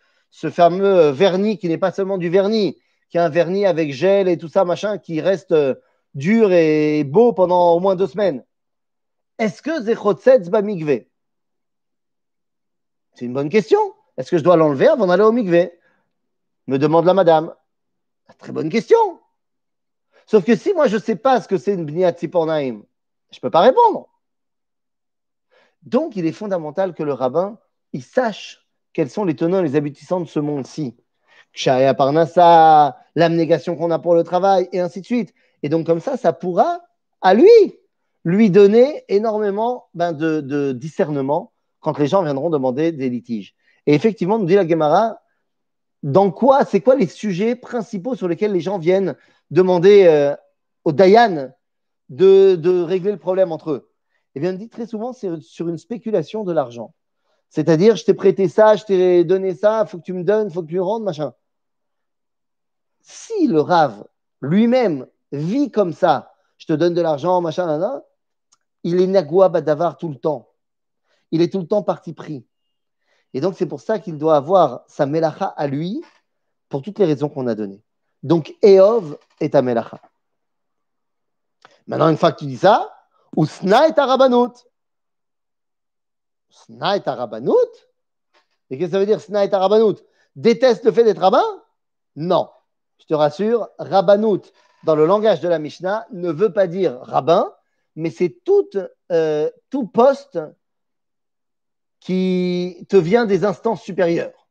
fameux 0.50 1.10
vernis 1.10 1.58
qui 1.58 1.68
n'est 1.68 1.78
pas 1.78 1.92
seulement 1.92 2.18
du 2.18 2.28
vernis, 2.28 2.76
qui 3.08 3.16
est 3.16 3.20
un 3.20 3.28
vernis 3.28 3.66
avec 3.66 3.92
gel 3.92 4.28
et 4.28 4.36
tout 4.36 4.48
ça, 4.48 4.64
machin, 4.64 4.98
qui 4.98 5.20
reste 5.20 5.52
euh, 5.52 5.76
dur 6.14 6.52
et 6.52 7.04
beau 7.04 7.32
pendant 7.32 7.74
au 7.74 7.80
moins 7.80 7.96
deux 7.96 8.08
semaines. 8.08 8.44
Est-ce 9.38 9.62
que 9.62 9.80
Zechotzetz 9.82 10.50
migve 10.50 11.04
C'est 13.18 13.24
une 13.24 13.32
bonne 13.32 13.48
question. 13.48 13.80
Est-ce 14.16 14.30
que 14.30 14.38
je 14.38 14.44
dois 14.44 14.56
l'enlever 14.56 14.86
avant 14.86 15.08
d'aller 15.08 15.24
au 15.24 15.32
migve 15.32 15.70
Me 16.68 16.78
demande 16.78 17.04
la 17.04 17.14
madame. 17.14 17.52
Très 18.38 18.52
bonne 18.52 18.68
question. 18.68 18.96
Sauf 20.24 20.44
que 20.44 20.54
si 20.54 20.72
moi 20.72 20.86
je 20.86 20.96
ne 20.96 21.00
sais 21.00 21.16
pas 21.16 21.40
ce 21.40 21.48
que 21.48 21.58
c'est 21.58 21.74
une 21.74 21.84
bniat 21.84 22.12
tzipornaim, 22.12 22.84
je 23.32 23.38
ne 23.38 23.40
peux 23.40 23.50
pas 23.50 23.62
répondre. 23.62 24.08
Donc 25.82 26.14
il 26.14 26.26
est 26.26 26.32
fondamental 26.32 26.94
que 26.94 27.02
le 27.02 27.12
rabbin 27.12 27.58
il 27.92 28.04
sache 28.04 28.64
quels 28.92 29.10
sont 29.10 29.24
les 29.24 29.34
tenants 29.34 29.58
et 29.58 29.62
les 29.62 29.74
aboutissants 29.74 30.20
de 30.20 30.28
ce 30.28 30.38
monde-ci. 30.38 30.96
Kshaya 31.52 31.94
Parnassa, 31.94 32.98
l'abnégation 33.16 33.74
qu'on 33.74 33.90
a 33.90 33.98
pour 33.98 34.14
le 34.14 34.22
travail, 34.22 34.68
et 34.70 34.78
ainsi 34.78 35.00
de 35.00 35.06
suite. 35.06 35.34
Et 35.64 35.68
donc, 35.68 35.86
comme 35.86 36.00
ça, 36.00 36.16
ça 36.16 36.32
pourra, 36.32 36.82
à 37.20 37.34
lui, 37.34 37.48
lui 38.24 38.50
donner 38.50 39.04
énormément 39.08 39.88
ben, 39.94 40.12
de, 40.12 40.72
discernement 40.72 41.52
quand 41.92 42.02
les 42.02 42.08
gens 42.08 42.22
viendront 42.22 42.50
demander 42.50 42.92
des 42.92 43.08
litiges. 43.08 43.54
Et 43.86 43.94
effectivement, 43.94 44.38
nous 44.38 44.44
dit 44.44 44.54
la 44.54 44.68
Gemara, 44.68 45.20
dans 46.02 46.30
quoi, 46.30 46.64
c'est 46.64 46.80
quoi 46.80 46.94
les 46.94 47.06
sujets 47.06 47.56
principaux 47.56 48.14
sur 48.14 48.28
lesquels 48.28 48.52
les 48.52 48.60
gens 48.60 48.78
viennent 48.78 49.16
demander 49.50 50.04
euh, 50.06 50.36
au 50.84 50.92
Dayan 50.92 51.50
de, 52.08 52.82
régler 52.82 53.12
le 53.12 53.18
problème 53.18 53.52
entre 53.52 53.70
eux? 53.70 53.90
Eh 54.34 54.40
bien, 54.40 54.52
on 54.52 54.56
dit 54.56 54.68
très 54.68 54.86
souvent, 54.86 55.12
c'est 55.12 55.40
sur 55.40 55.68
une 55.68 55.78
spéculation 55.78 56.44
de 56.44 56.52
l'argent. 56.52 56.94
C'est-à-dire, 57.48 57.96
je 57.96 58.04
t'ai 58.04 58.14
prêté 58.14 58.46
ça, 58.46 58.76
je 58.76 58.84
t'ai 58.84 59.24
donné 59.24 59.54
ça, 59.54 59.84
il 59.86 59.88
faut 59.88 59.98
que 59.98 60.04
tu 60.04 60.12
me 60.12 60.22
donnes, 60.22 60.48
il 60.48 60.52
faut 60.52 60.62
que 60.62 60.68
tu 60.68 60.76
me 60.76 60.82
rendes, 60.82 61.02
machin. 61.02 61.32
Si 63.00 63.46
le 63.46 63.60
rave 63.60 64.04
lui-même 64.42 65.06
vit 65.32 65.70
comme 65.70 65.94
ça, 65.94 66.34
je 66.58 66.66
te 66.66 66.74
donne 66.74 66.92
de 66.92 67.00
l'argent, 67.00 67.40
machin, 67.40 68.02
il 68.84 69.00
est 69.00 69.06
nagua 69.06 69.48
badavar 69.48 69.96
tout 69.96 70.08
le 70.08 70.16
temps. 70.16 70.47
Il 71.30 71.42
est 71.42 71.52
tout 71.52 71.60
le 71.60 71.66
temps 71.66 71.82
parti 71.82 72.12
pris. 72.12 72.46
Et 73.34 73.40
donc, 73.40 73.54
c'est 73.56 73.66
pour 73.66 73.80
ça 73.80 73.98
qu'il 73.98 74.16
doit 74.16 74.36
avoir 74.36 74.84
sa 74.88 75.06
melacha 75.06 75.46
à 75.46 75.66
lui, 75.66 76.02
pour 76.68 76.82
toutes 76.82 76.98
les 76.98 77.04
raisons 77.04 77.28
qu'on 77.28 77.46
a 77.46 77.54
données. 77.54 77.82
Donc, 78.22 78.54
Eov 78.62 79.18
est 79.40 79.54
à 79.54 79.62
melacha. 79.62 80.00
Maintenant, 81.86 82.08
une 82.08 82.16
fois 82.16 82.32
que 82.32 82.38
tu 82.38 82.46
dis 82.46 82.58
ça, 82.58 82.94
Usna 83.36 83.88
est 83.88 83.98
à 83.98 84.06
rabbanout. 84.06 84.52
Sna 86.50 86.96
et 86.96 87.00
Et 87.00 88.78
qu'est-ce 88.78 88.86
que 88.86 88.90
ça 88.90 88.98
veut 88.98 89.06
dire 89.06 89.20
Sna 89.20 89.44
et 89.44 89.50
Déteste 90.36 90.84
le 90.84 90.92
fait 90.92 91.04
d'être 91.04 91.20
rabbin? 91.20 91.44
Non. 92.16 92.50
Je 92.98 93.06
te 93.06 93.14
rassure, 93.14 93.68
rabbanout, 93.78 94.42
dans 94.84 94.96
le 94.96 95.06
langage 95.06 95.40
de 95.40 95.48
la 95.48 95.58
Mishnah, 95.58 96.06
ne 96.12 96.30
veut 96.30 96.52
pas 96.52 96.66
dire 96.66 97.00
rabbin, 97.00 97.52
mais 97.96 98.10
c'est 98.10 98.40
tout, 98.44 98.68
euh, 99.12 99.50
tout 99.70 99.86
poste 99.86 100.38
qui 102.00 102.86
te 102.88 102.96
vient 102.96 103.26
des 103.26 103.44
instances 103.44 103.82
supérieures. 103.82 104.48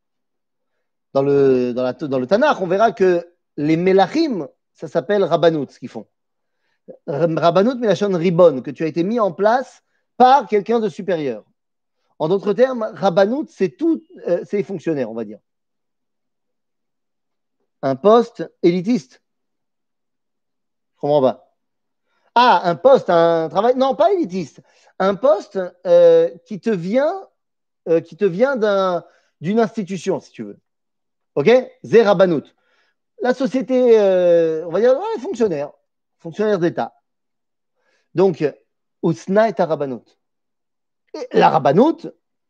Dans 1.13 1.23
le, 1.23 1.73
dans, 1.73 1.83
la, 1.83 1.93
dans 1.93 2.19
le 2.19 2.27
Tanakh, 2.27 2.61
on 2.61 2.67
verra 2.67 2.91
que 2.91 3.27
les 3.55 3.77
Melachim, 3.77 4.47
ça 4.73 4.87
s'appelle 4.87 5.23
rabbanout, 5.23 5.67
ce 5.69 5.79
qu'ils 5.79 5.89
font. 5.89 6.07
Rabbanout, 7.07 7.77
mais 7.79 7.87
la 7.87 7.95
chaîne 7.95 8.15
ribon, 8.15 8.61
que 8.61 8.71
tu 8.71 8.83
as 8.83 8.87
été 8.87 9.03
mis 9.03 9.19
en 9.19 9.31
place 9.31 9.81
par 10.17 10.47
quelqu'un 10.47 10.79
de 10.79 10.89
supérieur. 10.89 11.43
En 12.19 12.29
d'autres 12.29 12.53
termes, 12.53 12.89
Rabbanout, 12.93 13.47
c'est 13.49 13.69
tout, 13.69 14.03
euh, 14.27 14.43
c'est 14.43 14.63
fonctionnaires, 14.63 15.11
on 15.11 15.13
va 15.13 15.23
dire. 15.23 15.39
Un 17.83 17.95
poste 17.95 18.51
élitiste. 18.63 19.21
Comment 20.97 21.21
va 21.21 21.53
Ah, 22.33 22.61
un 22.63 22.75
poste, 22.75 23.09
un 23.09 23.49
travail. 23.49 23.75
Non, 23.75 23.95
pas 23.95 24.11
élitiste. 24.13 24.61
Un 24.97 25.13
poste 25.13 25.59
euh, 25.85 26.29
qui 26.45 26.59
te 26.59 26.71
vient, 26.71 27.27
euh, 27.87 28.01
qui 28.01 28.15
te 28.15 28.25
vient 28.25 28.55
d'une 29.41 29.59
institution, 29.59 30.19
si 30.19 30.31
tu 30.31 30.43
veux. 30.43 30.59
OK? 31.35 31.49
Zé 31.83 32.03
Rabbanout. 32.03 32.43
La 33.21 33.33
société, 33.33 33.99
on 34.65 34.69
va 34.69 34.79
dire, 34.79 34.93
ouais, 34.93 35.21
fonctionnaire, 35.21 35.71
fonctionnaire 36.19 36.59
d'État. 36.59 36.93
Donc, 38.13 38.43
Ousna 39.01 39.47
est 39.47 39.59
un 39.59 39.65
Rabbanout 39.65 40.05
la 41.31 41.61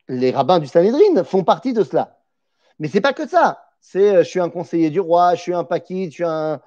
les 0.09 0.31
rabbins 0.31 0.59
du 0.59 0.67
Sanhedrin 0.67 1.23
font 1.23 1.43
partie 1.43 1.73
de 1.73 1.83
cela. 1.83 2.21
Mais 2.79 2.87
c'est 2.87 3.01
pas 3.01 3.13
que 3.13 3.27
ça. 3.27 3.63
C'est 3.79 4.15
euh, 4.15 4.23
je 4.23 4.29
suis 4.29 4.39
un 4.39 4.49
conseiller 4.49 4.89
du 4.89 4.99
roi, 4.99 5.35
je 5.35 5.41
suis 5.41 5.53
un 5.53 5.63
paquis, 5.63 6.05
je 6.05 6.11
suis 6.11 6.23
un. 6.23 6.61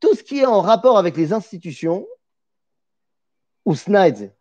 Tout 0.00 0.14
ce 0.14 0.22
qui 0.22 0.40
est 0.40 0.46
en 0.46 0.60
rapport 0.60 0.98
avec 0.98 1.16
les 1.16 1.32
institutions, 1.32 2.06
ou 3.64 3.74
Snides. 3.74 4.32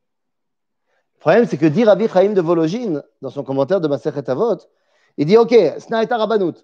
Le 1.17 1.19
problème, 1.19 1.45
c'est 1.47 1.57
que 1.57 1.65
dit 1.65 1.83
Rabbi 1.83 2.07
Chaim 2.07 2.33
de 2.33 2.41
Vologine, 2.41 3.03
dans 3.21 3.29
son 3.29 3.43
commentaire 3.43 3.81
de 3.81 3.88
Masechet 3.88 4.29
Avot, 4.29 4.57
il 5.17 5.25
dit 5.25 5.38
Ok, 5.38 5.55
Snaït 5.79 6.12
Rabbanout. 6.12 6.55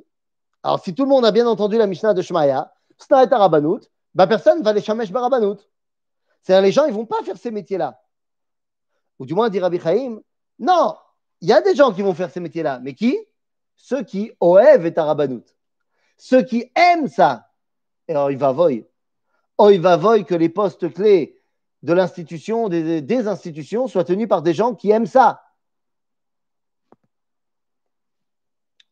Alors, 0.62 0.80
si 0.80 0.94
tout 0.94 1.04
le 1.04 1.10
monde 1.10 1.26
a 1.26 1.32
bien 1.32 1.48
entendu 1.48 1.78
la 1.78 1.88
Mishnah 1.88 2.14
de 2.14 2.22
Shmaya, 2.22 2.72
Snaït 2.98 3.34
Rabbanout, 3.34 3.82
bah, 4.14 4.28
personne 4.28 4.60
ne 4.60 4.64
va 4.64 4.74
les 4.74 4.82
Shamesh 4.82 5.12
Barabanout. 5.12 5.58
C'est-à-dire, 6.42 6.64
les 6.64 6.72
gens, 6.72 6.86
ils 6.86 6.92
ne 6.92 6.96
vont 6.96 7.06
pas 7.06 7.24
faire 7.24 7.38
ces 7.38 7.52
métiers-là 7.52 8.00
ou 9.20 9.26
du 9.26 9.34
moins 9.34 9.50
dit 9.50 9.60
Rabbi 9.60 9.80
Chaim, 9.80 10.20
non, 10.60 10.96
il 11.42 11.50
y 11.50 11.54
a 11.54 11.62
des 11.62 11.76
gens 11.76 11.94
qui 11.94 12.02
vont 12.02 12.14
faire 12.14 12.30
ces 12.30 12.40
métiers-là, 12.40 12.80
mais 12.82 12.94
qui? 12.94 13.18
Ceux 13.76 14.04
qui 14.04 14.32
oev 14.40 14.86
et 14.86 14.98
arabanout. 14.98 15.46
Ceux 16.18 16.44
qui 16.44 16.72
aiment 16.76 17.08
ça. 17.08 17.50
Et 18.08 18.14
va 18.14 18.52
voy. 18.52 18.86
Oh, 19.58 19.70
que 19.70 20.36
les 20.36 20.50
postes 20.50 20.94
clés 20.94 21.42
de 21.84 21.94
l'institution, 21.94 22.70
des, 22.70 23.02
des 23.02 23.28
institutions, 23.28 23.88
soient 23.88 24.04
tenus 24.04 24.28
par 24.28 24.42
des 24.42 24.54
gens 24.54 24.74
qui 24.74 24.92
aiment 24.92 25.06
ça. 25.06 25.44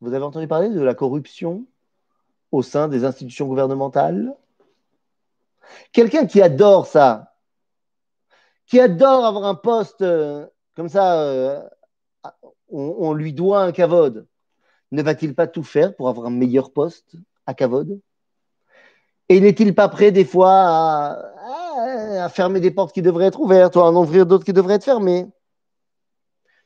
Vous 0.00 0.12
avez 0.14 0.24
entendu 0.24 0.48
parler 0.48 0.68
de 0.68 0.80
la 0.80 0.94
corruption 0.94 1.64
au 2.50 2.62
sein 2.62 2.88
des 2.88 3.04
institutions 3.04 3.46
gouvernementales? 3.46 4.34
Quelqu'un 5.92 6.26
qui 6.26 6.42
adore 6.42 6.86
ça, 6.86 7.34
qui 8.66 8.80
adore 8.80 9.24
avoir 9.24 9.44
un 9.44 9.54
poste 9.54 10.02
euh, 10.02 10.46
comme 10.74 10.88
ça, 10.88 11.22
euh, 11.22 11.62
on, 12.68 13.12
lui 13.12 13.32
doit 13.32 13.62
un 13.62 13.72
cavode, 13.72 14.26
ne 14.90 15.02
va-t-il 15.02 15.34
pas 15.34 15.46
tout 15.46 15.62
faire 15.62 15.94
pour 15.94 16.08
avoir 16.08 16.26
un 16.26 16.30
meilleur 16.30 16.72
poste 16.72 17.14
à 17.46 17.54
cavode? 17.54 18.00
Et 19.28 19.40
n'est-il 19.40 19.74
pas 19.74 19.88
prêt 19.88 20.12
des 20.12 20.24
fois 20.24 20.52
à, 20.52 21.32
fermer 22.28 22.60
des 22.60 22.70
portes 22.70 22.92
qui 22.92 23.02
devraient 23.02 23.26
être 23.26 23.40
ouvertes 23.40 23.76
ou 23.76 23.80
à 23.80 23.84
en 23.84 23.96
ouvrir 23.96 24.26
d'autres 24.26 24.44
qui 24.44 24.52
devraient 24.52 24.74
être 24.74 24.84
fermées 24.84 25.26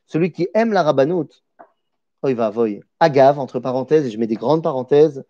Celui 0.06 0.32
qui 0.32 0.48
aime 0.54 0.72
la 0.72 0.82
rabanoute, 0.82 1.44
oh, 2.22 2.28
il 2.28 2.36
va 2.36 2.50
voyer. 2.50 2.82
Agave, 3.00 3.38
entre 3.38 3.60
parenthèses, 3.60 4.06
et 4.06 4.10
je 4.10 4.18
mets 4.18 4.26
des 4.26 4.36
grandes 4.36 4.62
parenthèses, 4.62 5.24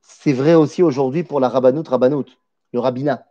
c'est 0.00 0.32
vrai 0.32 0.54
aussi 0.54 0.82
aujourd'hui 0.82 1.22
pour 1.22 1.40
la 1.40 1.48
rabanoute, 1.48 1.88
rabanoute, 1.88 2.38
le 2.72 2.80
rabbinat. 2.80 3.24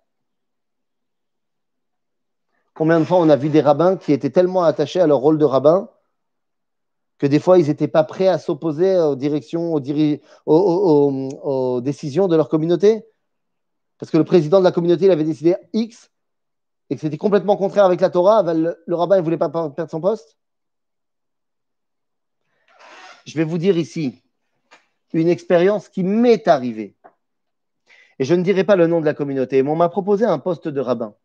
Combien 2.74 3.00
de 3.00 3.06
fois 3.06 3.18
on 3.18 3.30
a 3.30 3.36
vu 3.36 3.50
des 3.50 3.62
rabbins 3.62 3.98
qui 3.98 4.14
étaient 4.14 4.30
tellement 4.30 4.64
attachés 4.64 5.02
à 5.02 5.08
leur 5.08 5.18
rôle 5.18 5.40
de 5.40 5.46
rabbin 5.46 5.90
que 7.18 7.26
des 7.26 7.40
fois 7.40 7.58
ils 7.58 7.68
n'étaient 7.68 7.88
pas 7.88 8.04
prêts 8.04 8.28
à 8.28 8.38
s'opposer 8.38 9.00
aux 9.00 9.16
directions, 9.16 9.74
aux, 9.74 11.82
décisions 11.82 12.28
de 12.28 12.36
leur 12.36 12.50
communauté? 12.50 13.04
Parce 13.98 14.12
que 14.12 14.18
le 14.18 14.24
président 14.24 14.60
de 14.60 14.64
la 14.64 14.72
communauté 14.72 15.06
il 15.06 15.12
avait 15.12 15.24
décidé 15.24 15.56
X 15.74 16.12
et 16.90 16.96
que 16.96 17.02
c'était 17.02 17.18
complètement 17.18 17.58
contraire 17.58 17.86
avec 17.86 18.00
la 18.00 18.10
Torah, 18.10 18.44
le, 18.54 18.78
rabbin 18.90 19.18
ne 19.18 19.22
voulait 19.22 19.38
pas 19.38 19.50
perdre 19.50 19.90
son 19.90 20.02
poste 20.02 20.38
Je 23.26 23.38
vais 23.38 23.44
vous 23.44 23.58
dire 23.58 23.78
ici 23.78 24.22
une 25.14 25.30
expérience 25.30 25.90
qui 25.90 26.04
m'est 26.04 26.48
arrivée. 26.48 26.96
Et 28.20 28.26
je 28.26 28.36
ne 28.36 28.44
dirai 28.44 28.64
pas 28.64 28.76
le 28.76 28.88
nom 28.88 29.00
de 29.00 29.06
la 29.06 29.14
communauté, 29.14 29.64
mais 29.64 29.70
on 29.70 29.76
m'a 29.76 29.90
proposé 29.90 30.26
un 30.26 30.40
poste 30.40 30.68
de 30.68 30.80
rabbin 30.80 31.16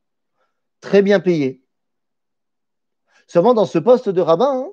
très 0.83 1.01
bien 1.01 1.21
payé. 1.21 1.65
Seulement, 3.27 3.55
dans 3.55 3.65
ce 3.65 3.79
poste 3.79 4.11
de 4.11 4.21
rabbin, 4.21 4.67
hein, 4.67 4.73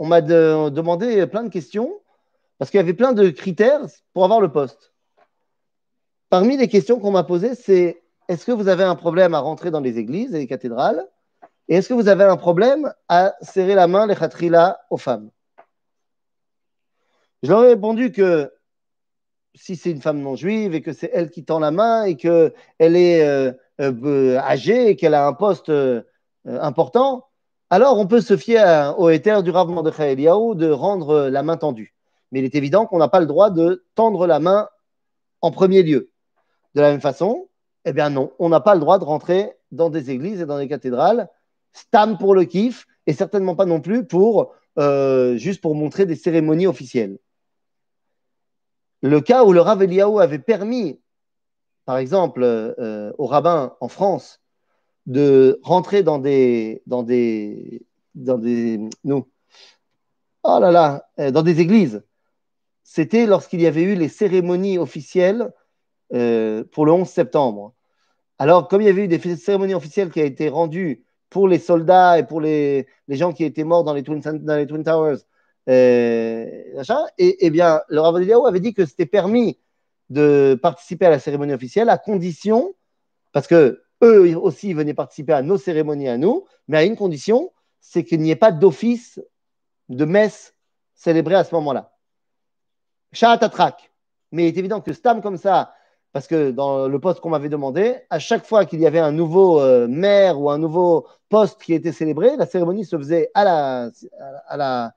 on 0.00 0.06
m'a 0.06 0.20
demandé 0.20 1.24
plein 1.28 1.44
de 1.44 1.48
questions 1.48 2.00
Parce 2.58 2.70
qu'il 2.72 2.78
y 2.78 2.80
avait 2.80 2.94
plein 2.94 3.12
de 3.12 3.28
critères 3.30 3.82
pour 4.12 4.24
avoir 4.24 4.40
le 4.40 4.50
poste. 4.50 4.91
Parmi 6.32 6.56
les 6.56 6.68
questions 6.68 6.98
qu'on 6.98 7.10
m'a 7.10 7.24
posées, 7.24 7.54
c'est 7.54 8.02
est-ce 8.26 8.46
que 8.46 8.52
vous 8.52 8.68
avez 8.68 8.84
un 8.84 8.94
problème 8.94 9.34
à 9.34 9.40
rentrer 9.40 9.70
dans 9.70 9.80
les 9.80 9.98
églises 9.98 10.34
et 10.34 10.38
les 10.38 10.46
cathédrales? 10.46 11.06
Et 11.68 11.74
est-ce 11.74 11.90
que 11.90 11.92
vous 11.92 12.08
avez 12.08 12.24
un 12.24 12.38
problème 12.38 12.90
à 13.10 13.34
serrer 13.42 13.74
la 13.74 13.86
main, 13.86 14.06
les 14.06 14.16
khatrila, 14.16 14.80
aux 14.88 14.96
femmes? 14.96 15.28
Je 17.42 17.50
leur 17.50 17.64
ai 17.64 17.68
répondu 17.68 18.12
que 18.12 18.50
si 19.54 19.76
c'est 19.76 19.90
une 19.90 20.00
femme 20.00 20.22
non 20.22 20.34
juive 20.34 20.74
et 20.74 20.80
que 20.80 20.94
c'est 20.94 21.10
elle 21.12 21.28
qui 21.28 21.44
tend 21.44 21.58
la 21.58 21.70
main 21.70 22.04
et 22.04 22.16
qu'elle 22.16 22.54
est 22.78 23.26
euh, 23.26 23.52
euh, 23.82 24.38
âgée 24.38 24.88
et 24.88 24.96
qu'elle 24.96 25.12
a 25.12 25.26
un 25.26 25.34
poste 25.34 25.68
euh, 25.68 26.00
important, 26.46 27.26
alors 27.68 27.98
on 27.98 28.06
peut 28.06 28.22
se 28.22 28.38
fier 28.38 28.94
au 28.98 29.10
éther 29.10 29.42
du 29.42 29.50
Rav 29.50 29.68
Mordechai 29.68 30.12
Eliyahu 30.12 30.54
de 30.56 30.70
rendre 30.70 31.28
la 31.28 31.42
main 31.42 31.58
tendue. 31.58 31.94
Mais 32.30 32.38
il 32.38 32.46
est 32.46 32.54
évident 32.54 32.86
qu'on 32.86 32.96
n'a 32.96 33.08
pas 33.08 33.20
le 33.20 33.26
droit 33.26 33.50
de 33.50 33.84
tendre 33.94 34.26
la 34.26 34.40
main 34.40 34.70
en 35.42 35.50
premier 35.50 35.82
lieu. 35.82 36.11
De 36.74 36.80
la 36.80 36.90
même 36.90 37.00
façon, 37.00 37.48
eh 37.84 37.92
bien 37.92 38.10
non, 38.10 38.32
on 38.38 38.48
n'a 38.48 38.60
pas 38.60 38.74
le 38.74 38.80
droit 38.80 38.98
de 38.98 39.04
rentrer 39.04 39.52
dans 39.70 39.90
des 39.90 40.10
églises 40.10 40.40
et 40.40 40.46
dans 40.46 40.58
des 40.58 40.68
cathédrales, 40.68 41.28
stam 41.72 42.18
pour 42.18 42.34
le 42.34 42.44
kiff, 42.44 42.86
et 43.06 43.12
certainement 43.12 43.56
pas 43.56 43.66
non 43.66 43.80
plus 43.80 44.04
pour 44.04 44.54
juste 45.34 45.60
pour 45.60 45.74
montrer 45.74 46.06
des 46.06 46.16
cérémonies 46.16 46.66
officielles. 46.66 47.18
Le 49.02 49.20
cas 49.20 49.44
où 49.44 49.52
le 49.52 49.60
Rav 49.60 49.82
Eliyahu 49.82 50.20
avait 50.20 50.38
permis, 50.38 51.00
par 51.84 51.98
exemple, 51.98 52.42
euh, 52.44 53.12
aux 53.18 53.26
rabbins 53.26 53.76
en 53.80 53.88
France 53.88 54.40
de 55.06 55.58
rentrer 55.64 56.04
dans 56.04 56.20
des, 56.20 56.82
dans 56.86 57.02
des, 57.02 57.84
dans 58.14 58.40
oh 60.44 60.58
là 60.60 60.70
là, 60.70 61.08
euh, 61.18 61.32
dans 61.32 61.42
des 61.42 61.60
églises, 61.60 62.04
c'était 62.84 63.26
lorsqu'il 63.26 63.60
y 63.60 63.66
avait 63.66 63.82
eu 63.82 63.96
les 63.96 64.08
cérémonies 64.08 64.78
officielles 64.78 65.52
euh, 66.14 66.64
pour 66.72 66.86
le 66.86 66.92
11 66.92 67.08
septembre. 67.08 67.74
Alors, 68.38 68.68
comme 68.68 68.82
il 68.82 68.86
y 68.86 68.90
avait 68.90 69.04
eu 69.04 69.08
des 69.08 69.18
cérémonies 69.36 69.74
officielles 69.74 70.10
qui 70.10 70.20
ont 70.20 70.24
été 70.24 70.48
rendues 70.48 71.04
pour 71.30 71.48
les 71.48 71.58
soldats 71.58 72.18
et 72.18 72.26
pour 72.26 72.40
les, 72.40 72.86
les 73.08 73.16
gens 73.16 73.32
qui 73.32 73.44
étaient 73.44 73.64
morts 73.64 73.84
dans 73.84 73.94
les 73.94 74.02
Twin, 74.02 74.20
dans 74.20 74.56
les 74.56 74.66
Twin 74.66 74.84
Towers, 74.84 75.18
euh, 75.68 76.46
et, 77.18 77.50
bien, 77.50 77.82
le 77.88 78.00
Rav 78.00 78.16
avait 78.16 78.60
dit 78.60 78.74
que 78.74 78.84
c'était 78.84 79.06
permis 79.06 79.58
de 80.10 80.58
participer 80.60 81.06
à 81.06 81.10
la 81.10 81.18
cérémonie 81.18 81.52
officielle 81.52 81.88
à 81.88 81.98
condition, 81.98 82.74
parce 83.32 83.46
que 83.46 83.82
eux 84.02 84.36
aussi 84.36 84.74
venaient 84.74 84.94
participer 84.94 85.32
à 85.32 85.42
nos 85.42 85.56
cérémonies 85.56 86.08
à 86.08 86.18
nous, 86.18 86.44
mais 86.68 86.78
à 86.78 86.84
une 86.84 86.96
condition, 86.96 87.52
c'est 87.80 88.04
qu'il 88.04 88.20
n'y 88.20 88.30
ait 88.30 88.36
pas 88.36 88.52
d'office 88.52 89.20
de 89.88 90.04
messe 90.04 90.54
célébrée 90.94 91.36
à 91.36 91.44
ce 91.44 91.54
moment-là. 91.54 91.92
Atrak. 93.20 93.92
Mais 94.32 94.44
il 94.44 94.46
est 94.48 94.58
évident 94.58 94.80
que 94.80 94.92
Stam 94.92 95.22
comme 95.22 95.36
ça, 95.36 95.74
parce 96.12 96.26
que 96.26 96.50
dans 96.50 96.88
le 96.88 97.00
poste 97.00 97.20
qu'on 97.20 97.30
m'avait 97.30 97.48
demandé, 97.48 97.96
à 98.10 98.18
chaque 98.18 98.44
fois 98.44 98.66
qu'il 98.66 98.80
y 98.80 98.86
avait 98.86 98.98
un 98.98 99.12
nouveau 99.12 99.60
euh, 99.60 99.88
maire 99.88 100.38
ou 100.40 100.50
un 100.50 100.58
nouveau 100.58 101.06
poste 101.30 101.60
qui 101.62 101.72
était 101.72 101.92
célébré, 101.92 102.36
la 102.36 102.46
cérémonie 102.46 102.84
se 102.84 102.96
faisait 102.96 103.30
à 103.34 103.44
la, 103.44 104.94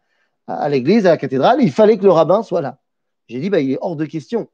à 0.47 0.69
l'église, 0.69 1.05
à 1.05 1.11
la 1.11 1.17
cathédrale, 1.17 1.61
il 1.61 1.71
fallait 1.71 1.97
que 1.97 2.03
le 2.03 2.11
rabbin 2.11 2.43
soit 2.43 2.61
là. 2.61 2.79
J'ai 3.27 3.39
dit, 3.39 3.49
bah, 3.49 3.61
il 3.61 3.71
est 3.71 3.77
hors 3.81 3.95
de 3.95 4.05
question. 4.05 4.49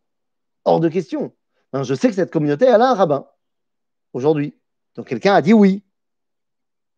Hors 0.63 0.79
de 0.79 0.87
question. 0.87 1.33
je 1.73 1.93
sais 1.95 2.07
que 2.07 2.15
cette 2.15 2.31
communauté, 2.31 2.65
elle 2.65 2.81
a 2.81 2.91
un 2.91 2.95
rabbin 2.95 3.25
aujourd'hui. 4.13 4.55
Donc 4.95 5.07
quelqu'un 5.07 5.33
a 5.33 5.41
dit 5.41 5.53
oui. 5.53 5.83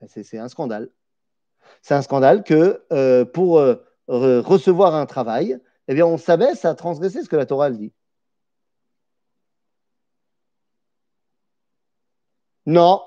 C'est 0.07 0.37
un 0.37 0.49
scandale. 0.49 0.89
C'est 1.81 1.93
un 1.93 2.01
scandale 2.01 2.43
que 2.43 2.83
euh, 2.91 3.23
pour 3.23 3.59
euh, 3.59 3.75
recevoir 4.07 4.95
un 4.95 5.05
travail, 5.05 5.57
eh 5.87 5.93
bien, 5.93 6.05
on 6.05 6.17
s'abaisse 6.17 6.65
à 6.65 6.75
transgresser 6.75 7.23
ce 7.23 7.29
que 7.29 7.37
la 7.37 7.45
Torah 7.45 7.71
dit. 7.71 7.93
Non, 12.65 13.01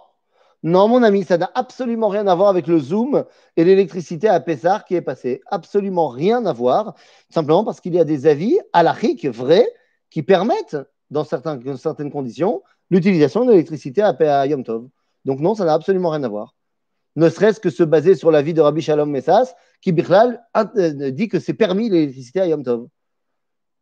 non, 0.67 0.89
mon 0.89 1.03
ami, 1.05 1.23
ça 1.23 1.39
n'a 1.39 1.49
absolument 1.55 2.09
rien 2.09 2.27
à 2.27 2.35
voir 2.35 2.49
avec 2.49 2.67
le 2.67 2.81
zoom 2.81 3.25
et 3.57 3.65
l'électricité 3.65 4.29
à 4.29 4.41
Pessar 4.41 4.85
qui 4.85 4.97
est 4.97 5.01
passé. 5.01 5.41
Absolument 5.47 6.09
rien 6.09 6.45
à 6.45 6.53
voir, 6.53 6.95
simplement 7.31 7.63
parce 7.63 7.81
qu'il 7.81 7.95
y 7.95 8.01
a 8.01 8.05
des 8.05 8.27
avis 8.27 8.59
halachiques 8.73 9.27
vrais 9.27 9.69
qui 10.11 10.25
permettent, 10.25 10.77
dans, 11.11 11.23
certaines 11.23 12.11
conditions, 12.11 12.65
l'utilisation 12.91 13.45
de 13.45 13.53
l'électricité 13.53 14.03
à, 14.03 14.47
Yom 14.47 14.65
Tov. 14.65 14.89
Donc 15.25 15.39
non, 15.39 15.55
ça 15.55 15.65
n'a 15.65 15.75
absolument 15.75 16.11
rien 16.11 16.25
à 16.25 16.29
voir. 16.29 16.57
Ne 17.15 17.29
serait-ce 17.29 17.61
que 17.61 17.71
se 17.71 17.85
baser 17.85 18.17
sur 18.17 18.33
l'avis 18.33 18.53
de 18.53 18.61
Rabbi 18.61 18.81
Shalom 18.83 19.09
Messas, 19.09 19.55
qui 19.81 19.95
euh, 19.97 21.11
dit 21.13 21.29
que 21.29 21.39
c'est 21.39 21.55
permis 21.55 21.89
l'électricité 21.91 22.41
à 22.41 22.47
Yom 22.49 22.65
Tov. 22.65 22.89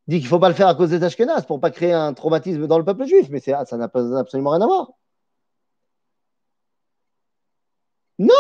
Dit 0.07 0.17
qu'il 0.17 0.27
ne 0.27 0.29
faut 0.29 0.39
pas 0.39 0.51
le 0.51 0.55
faire 0.55 0.69
à 0.69 0.75
cause 0.75 0.91
des 0.91 1.03
Ashkenaz 1.03 1.47
pour 1.47 1.57
ne 1.57 1.63
pas 1.63 1.71
créer 1.71 1.95
un 1.95 2.13
traumatisme 2.13 2.67
dans 2.67 2.77
le 2.77 2.85
peuple 2.85 3.07
juif, 3.07 3.29
mais 3.31 3.41
ça 3.41 3.65
n'a 3.73 3.91
absolument 4.19 4.51
rien 4.51 4.61
à 4.61 4.67
voir. 4.67 4.91
Non, 8.19 8.35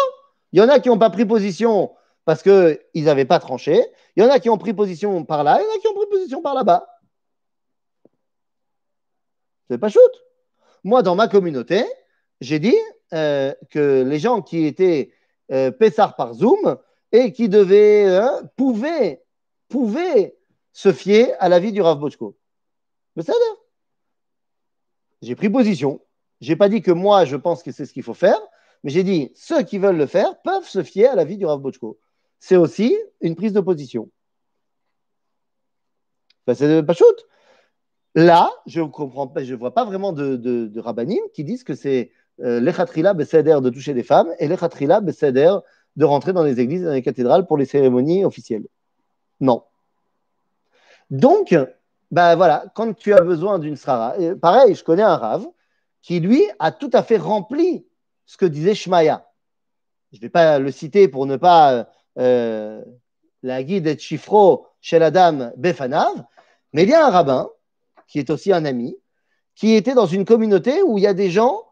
il 0.52 0.60
y 0.60 0.62
en 0.62 0.68
a 0.68 0.78
qui 0.78 0.88
n'ont 0.88 0.98
pas 0.98 1.10
pris 1.10 1.24
position 1.26 1.94
parce 2.24 2.42
qu'ils 2.42 2.78
n'avaient 2.94 3.24
pas 3.24 3.38
tranché. 3.38 3.84
Il 4.16 4.22
y 4.22 4.26
en 4.26 4.30
a 4.30 4.38
qui 4.38 4.48
ont 4.48 4.58
pris 4.58 4.72
position 4.72 5.24
par 5.24 5.44
là, 5.44 5.60
il 5.60 5.64
y 5.64 5.66
en 5.66 5.76
a 5.76 5.78
qui 5.78 5.88
ont 5.88 5.94
pris 5.94 6.06
position 6.10 6.42
par 6.42 6.54
là-bas. 6.54 6.86
C'est 9.68 9.78
pas 9.78 9.88
shoot. 9.88 10.02
Moi, 10.84 11.02
dans 11.02 11.14
ma 11.14 11.28
communauté, 11.28 11.84
j'ai 12.40 12.58
dit 12.58 12.76
euh, 13.12 13.54
que 13.70 14.02
les 14.02 14.18
gens 14.18 14.42
qui 14.42 14.66
étaient 14.66 15.12
euh, 15.50 15.70
par 16.16 16.34
Zoom 16.34 16.78
et 17.12 17.32
qui 17.32 17.48
devaient, 17.48 18.06
hein, 18.16 18.42
pouvaient, 18.56 19.22
pouvaient 19.68 20.36
se 20.72 20.92
fier 20.92 21.34
à 21.38 21.48
l'avis 21.48 21.72
du 21.72 21.80
Rav 21.80 21.98
Bochko. 21.98 22.36
Mais 23.16 23.22
ça? 23.22 23.32
J'ai 25.22 25.36
pris 25.36 25.48
position. 25.48 26.00
Je 26.40 26.50
n'ai 26.50 26.56
pas 26.56 26.68
dit 26.68 26.82
que 26.82 26.90
moi, 26.90 27.24
je 27.24 27.36
pense 27.36 27.62
que 27.62 27.72
c'est 27.72 27.86
ce 27.86 27.92
qu'il 27.92 28.02
faut 28.02 28.14
faire. 28.14 28.40
Mais 28.84 28.90
j'ai 28.90 29.02
dit, 29.02 29.32
ceux 29.34 29.62
qui 29.62 29.78
veulent 29.78 29.96
le 29.96 30.06
faire 30.06 30.40
peuvent 30.42 30.68
se 30.68 30.82
fier 30.82 31.08
à 31.08 31.16
l'avis 31.16 31.38
du 31.38 31.46
Rav 31.46 31.60
Bochko. 31.60 31.98
C'est 32.38 32.56
aussi 32.56 32.94
une 33.22 33.34
prise 33.34 33.54
de 33.54 33.60
position. 33.60 34.10
c'est 36.52 36.82
pas 36.82 36.92
shoot. 36.92 37.26
Là, 38.14 38.50
je 38.66 38.82
ne 38.82 38.86
comprends 38.86 39.26
pas, 39.26 39.42
je 39.42 39.54
vois 39.54 39.72
pas 39.74 39.84
vraiment 39.84 40.12
de, 40.12 40.36
de, 40.36 41.28
qui 41.32 41.44
disent 41.44 41.64
que 41.64 41.74
c'est 41.74 42.12
euh, 42.40 42.60
l'Echatrila 42.60 43.14
de 43.14 43.70
toucher 43.70 43.94
des 43.94 44.02
femmes 44.02 44.28
et 44.38 44.46
l'Echatrila 44.46 45.00
Besséder 45.00 45.56
de 45.96 46.04
rentrer 46.04 46.32
dans 46.32 46.44
les 46.44 46.60
églises 46.60 46.82
et 46.82 46.84
dans 46.84 46.92
les 46.92 47.02
cathédrales 47.02 47.46
pour 47.46 47.56
les 47.56 47.64
cérémonies 47.64 48.24
officielles. 48.24 48.66
Non. 49.40 49.64
Donc, 51.10 51.56
ben 52.10 52.36
voilà, 52.36 52.66
quand 52.74 52.92
tu 52.92 53.14
as 53.14 53.22
besoin 53.22 53.58
d'une 53.58 53.76
srara, 53.76 54.14
pareil, 54.40 54.74
je 54.74 54.84
connais 54.84 55.02
un 55.02 55.16
rave 55.16 55.46
qui, 56.02 56.20
lui, 56.20 56.42
a 56.58 56.70
tout 56.70 56.90
à 56.92 57.02
fait 57.02 57.16
rempli 57.16 57.86
ce 58.26 58.36
que 58.36 58.46
disait 58.46 58.74
Shmaya. 58.74 59.28
Je 60.12 60.18
ne 60.18 60.22
vais 60.22 60.28
pas 60.28 60.58
le 60.58 60.70
citer 60.70 61.08
pour 61.08 61.26
ne 61.26 61.36
pas 61.36 61.88
euh, 62.18 62.84
la 63.42 63.62
guide 63.62 63.86
et 63.86 63.98
chiffro 63.98 64.66
chez 64.80 64.98
la 64.98 65.10
dame 65.10 65.52
Befanav, 65.56 66.24
mais 66.72 66.84
il 66.84 66.90
y 66.90 66.94
a 66.94 67.06
un 67.06 67.10
rabbin, 67.10 67.50
qui 68.06 68.18
est 68.18 68.30
aussi 68.30 68.52
un 68.52 68.64
ami, 68.64 68.96
qui 69.54 69.74
était 69.74 69.94
dans 69.94 70.06
une 70.06 70.24
communauté 70.24 70.82
où 70.82 70.98
il 70.98 71.04
y 71.04 71.06
a 71.06 71.14
des 71.14 71.30
gens 71.30 71.64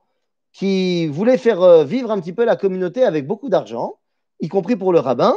qui 0.53 1.07
voulaient 1.07 1.38
faire 1.38 1.62
euh, 1.62 1.85
vivre 1.85 2.11
un 2.11 2.21
petit 2.21 2.33
peu 2.33 2.45
la 2.45 2.57
communauté 2.57 3.05
avec 3.05 3.27
beaucoup 3.27 3.49
d'argent, 3.49 3.99
y 4.41 4.49
compris 4.49 4.77
pour 4.77 4.93
le 4.93 4.99
rabbin, 4.99 5.35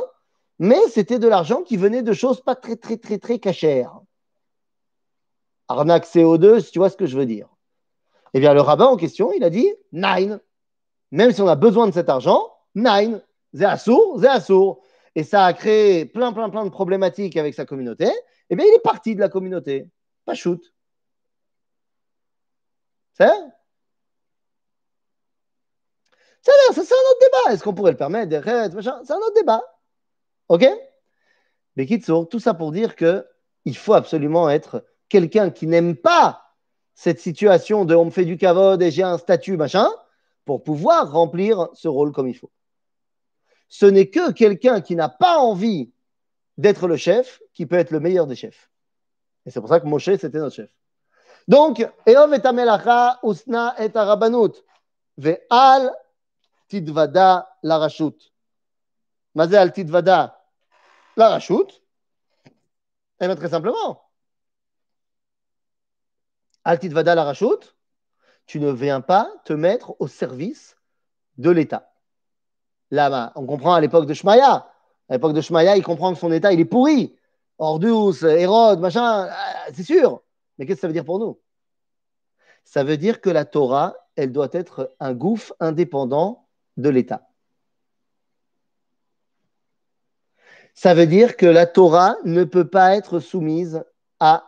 mais 0.60 0.80
c'était 0.90 1.20
de 1.20 1.28
l'argent 1.28 1.62
qui 1.62 1.78
venait 1.78 2.04
de 2.04 2.14
choses 2.14 2.42
pas 2.42 2.56
très, 2.56 2.76
très, 2.76 2.98
très, 2.98 3.18
très 3.18 3.40
cachères. 3.40 4.00
Arnaque 5.68 6.06
CO2, 6.06 6.60
si 6.62 6.72
tu 6.72 6.80
vois 6.80 6.90
ce 6.90 6.98
que 6.98 7.06
je 7.06 7.18
veux 7.18 7.26
dire. 7.26 7.48
Eh 8.34 8.40
bien, 8.40 8.54
le 8.54 8.62
rabbin 8.62 8.86
en 8.86 8.98
question, 8.98 9.32
il 9.32 9.44
a 9.44 9.50
dit 9.50 9.68
Nine 9.92 10.40
même 11.16 11.32
si 11.32 11.42
on 11.42 11.48
a 11.48 11.56
besoin 11.56 11.88
de 11.88 11.94
cet 11.94 12.10
argent, 12.10 12.52
nine, 12.76 13.22
c'est 13.54 13.66
assour, 13.66 14.20
c'est 14.20 14.28
assour. 14.28 14.84
Et 15.16 15.24
ça 15.24 15.46
a 15.46 15.54
créé 15.54 16.06
plein, 16.06 16.34
plein, 16.34 16.50
plein 16.50 16.66
de 16.66 16.70
problématiques 16.70 17.38
avec 17.38 17.54
sa 17.54 17.66
communauté. 17.66 18.12
Eh 18.50 18.56
bien, 18.56 18.66
il 18.66 18.76
est 18.76 18.84
parti 18.84 19.16
de 19.16 19.22
la 19.22 19.30
communauté. 19.30 19.90
Pas 20.26 20.34
shoot. 20.34 20.62
C'est 23.14 23.30
c'est 26.42 26.52
un 26.52 27.10
autre 27.12 27.20
débat. 27.22 27.54
Est-ce 27.54 27.64
qu'on 27.64 27.74
pourrait 27.74 27.92
le 27.92 27.98
permettre 27.98 28.30
C'est 28.30 29.14
un 29.14 29.18
autre 29.18 29.34
débat. 29.36 29.64
OK? 30.50 30.68
Mais 31.76 31.88
tout 31.88 32.40
ça 32.40 32.54
pour 32.54 32.72
dire 32.72 32.96
que 32.96 33.26
il 33.64 33.76
faut 33.76 33.94
absolument 33.94 34.50
être 34.50 34.86
quelqu'un 35.10 35.50
qui 35.50 35.66
n'aime 35.66 35.96
pas 35.96 36.44
cette 36.94 37.20
situation 37.20 37.86
de 37.86 37.96
on 37.96 38.06
me 38.06 38.12
fait 38.12 38.26
du 38.26 38.38
cavode 38.38 38.84
et 38.84 38.92
j'ai 38.92 39.02
un 39.02 39.18
statut, 39.18 39.58
machin 39.58 39.88
pour 40.46 40.64
pouvoir 40.64 41.12
remplir 41.12 41.68
ce 41.74 41.88
rôle 41.88 42.12
comme 42.12 42.28
il 42.28 42.38
faut. 42.38 42.52
Ce 43.68 43.86
n'est 43.86 44.10
que 44.10 44.32
quelqu'un 44.32 44.82
qui 44.82 44.96
n'a 44.96 45.10
pas 45.10 45.40
envie 45.40 45.92
d'être 46.58 46.88
le 46.88 46.98
chef 46.98 47.42
qui 47.54 47.66
peut 47.66 47.76
être 47.76 47.92
le 47.92 48.00
meilleur 48.00 48.28
des 48.28 48.36
chefs. 48.36 48.70
Et 49.46 49.52
c'est 49.52 49.60
pour 49.60 49.70
ça 49.70 49.80
que 49.80 49.88
Moshe, 49.88 50.06
c'était 50.06 50.40
notre 50.40 50.56
chef. 50.56 50.70
Donc, 51.48 51.80
Eov 52.08 52.34
et 52.34 52.46
Amelacha, 52.46 53.20
Usna 53.24 53.76
et 53.80 53.96
Arabanut, 53.96 54.54
Ve'al 55.18 55.92
Tidvada 56.68 57.50
la 57.62 57.78
Rashut. 57.78 58.16
Mazé 59.36 59.58
al 59.58 59.74
Tidvada 59.74 60.40
la 61.18 61.30
Rashut. 61.30 61.82
Eh 63.20 63.28
bien, 63.28 63.36
très 63.36 63.50
simplement. 63.50 64.06
Altit 66.66 66.90
Vada 66.90 67.14
la 67.14 67.24
rachoute, 67.24 67.75
tu 68.46 68.60
ne 68.60 68.72
viens 68.72 69.02
pas 69.02 69.32
te 69.44 69.54
mettre 69.54 69.96
au 70.00 70.08
service 70.08 70.78
de 71.38 71.50
l'État. 71.50 71.92
Là, 72.92 73.32
on 73.36 73.46
comprend 73.46 73.74
à 73.74 73.82
l'époque 73.82 74.06
de 74.06 74.14
Shmaya. 74.14 74.68
À 75.10 75.14
l'époque 75.14 75.34
de 75.34 75.42
Shmaya, 75.42 75.76
il 75.76 75.84
comprend 75.84 76.14
que 76.14 76.20
son 76.20 76.32
État, 76.32 76.54
il 76.54 76.60
est 76.60 76.66
pourri. 76.66 77.16
Ordus, 77.58 78.24
Hérode, 78.24 78.80
machin, 78.80 79.28
ah, 79.30 79.66
c'est 79.74 79.84
sûr. 79.84 80.22
Mais 80.58 80.66
qu'est-ce 80.66 80.78
que 80.78 80.82
ça 80.82 80.88
veut 80.88 80.94
dire 80.94 81.06
pour 81.06 81.20
nous? 81.20 81.40
Ça 82.64 82.84
veut 82.84 82.98
dire 82.98 83.22
que 83.22 83.30
la 83.30 83.46
Torah, 83.46 83.96
elle 84.16 84.32
doit 84.32 84.50
être 84.52 84.96
un 85.00 85.14
gouffre 85.14 85.56
indépendant 85.60 86.48
de 86.78 86.90
l'État. 86.90 87.28
Ça 90.74 90.94
veut 90.94 91.08
dire 91.08 91.38
que 91.38 91.46
la 91.46 91.66
Torah 91.66 92.18
ne 92.26 92.44
peut 92.44 92.68
pas 92.68 92.96
être 92.96 93.20
soumise 93.20 93.84
à 94.20 94.44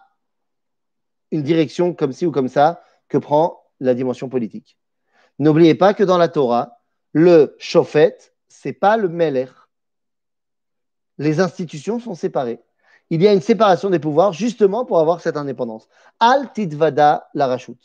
une 1.31 1.43
direction 1.43 1.93
comme 1.93 2.11
ci 2.11 2.25
ou 2.25 2.31
comme 2.31 2.49
ça 2.49 2.83
que 3.07 3.17
prend 3.17 3.61
la 3.79 3.93
dimension 3.93 4.29
politique. 4.29 4.77
N'oubliez 5.39 5.75
pas 5.75 5.93
que 5.93 6.03
dans 6.03 6.17
la 6.17 6.29
Torah, 6.29 6.79
le 7.13 7.55
chauffet, 7.59 8.17
c'est 8.47 8.73
pas 8.73 8.97
le 8.97 9.09
meler. 9.09 9.47
Les 11.17 11.39
institutions 11.39 11.99
sont 11.99 12.15
séparées. 12.15 12.59
Il 13.09 13.21
y 13.21 13.27
a 13.27 13.33
une 13.33 13.41
séparation 13.41 13.89
des 13.89 13.99
pouvoirs 13.99 14.33
justement 14.33 14.85
pour 14.85 14.99
avoir 14.99 15.21
cette 15.21 15.37
indépendance. 15.37 15.87
Al 16.19 16.51
titvada 16.53 17.29
la 17.33 17.47
rachut. 17.47 17.77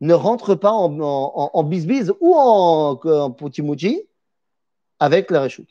Ne 0.00 0.14
rentre 0.14 0.54
pas 0.54 0.72
en, 0.72 0.98
en, 1.00 1.62
bisbise 1.62 2.12
ou 2.20 2.34
en, 2.34 3.00
en 3.04 3.36
avec 4.98 5.30
la 5.30 5.40
rachut. 5.40 5.68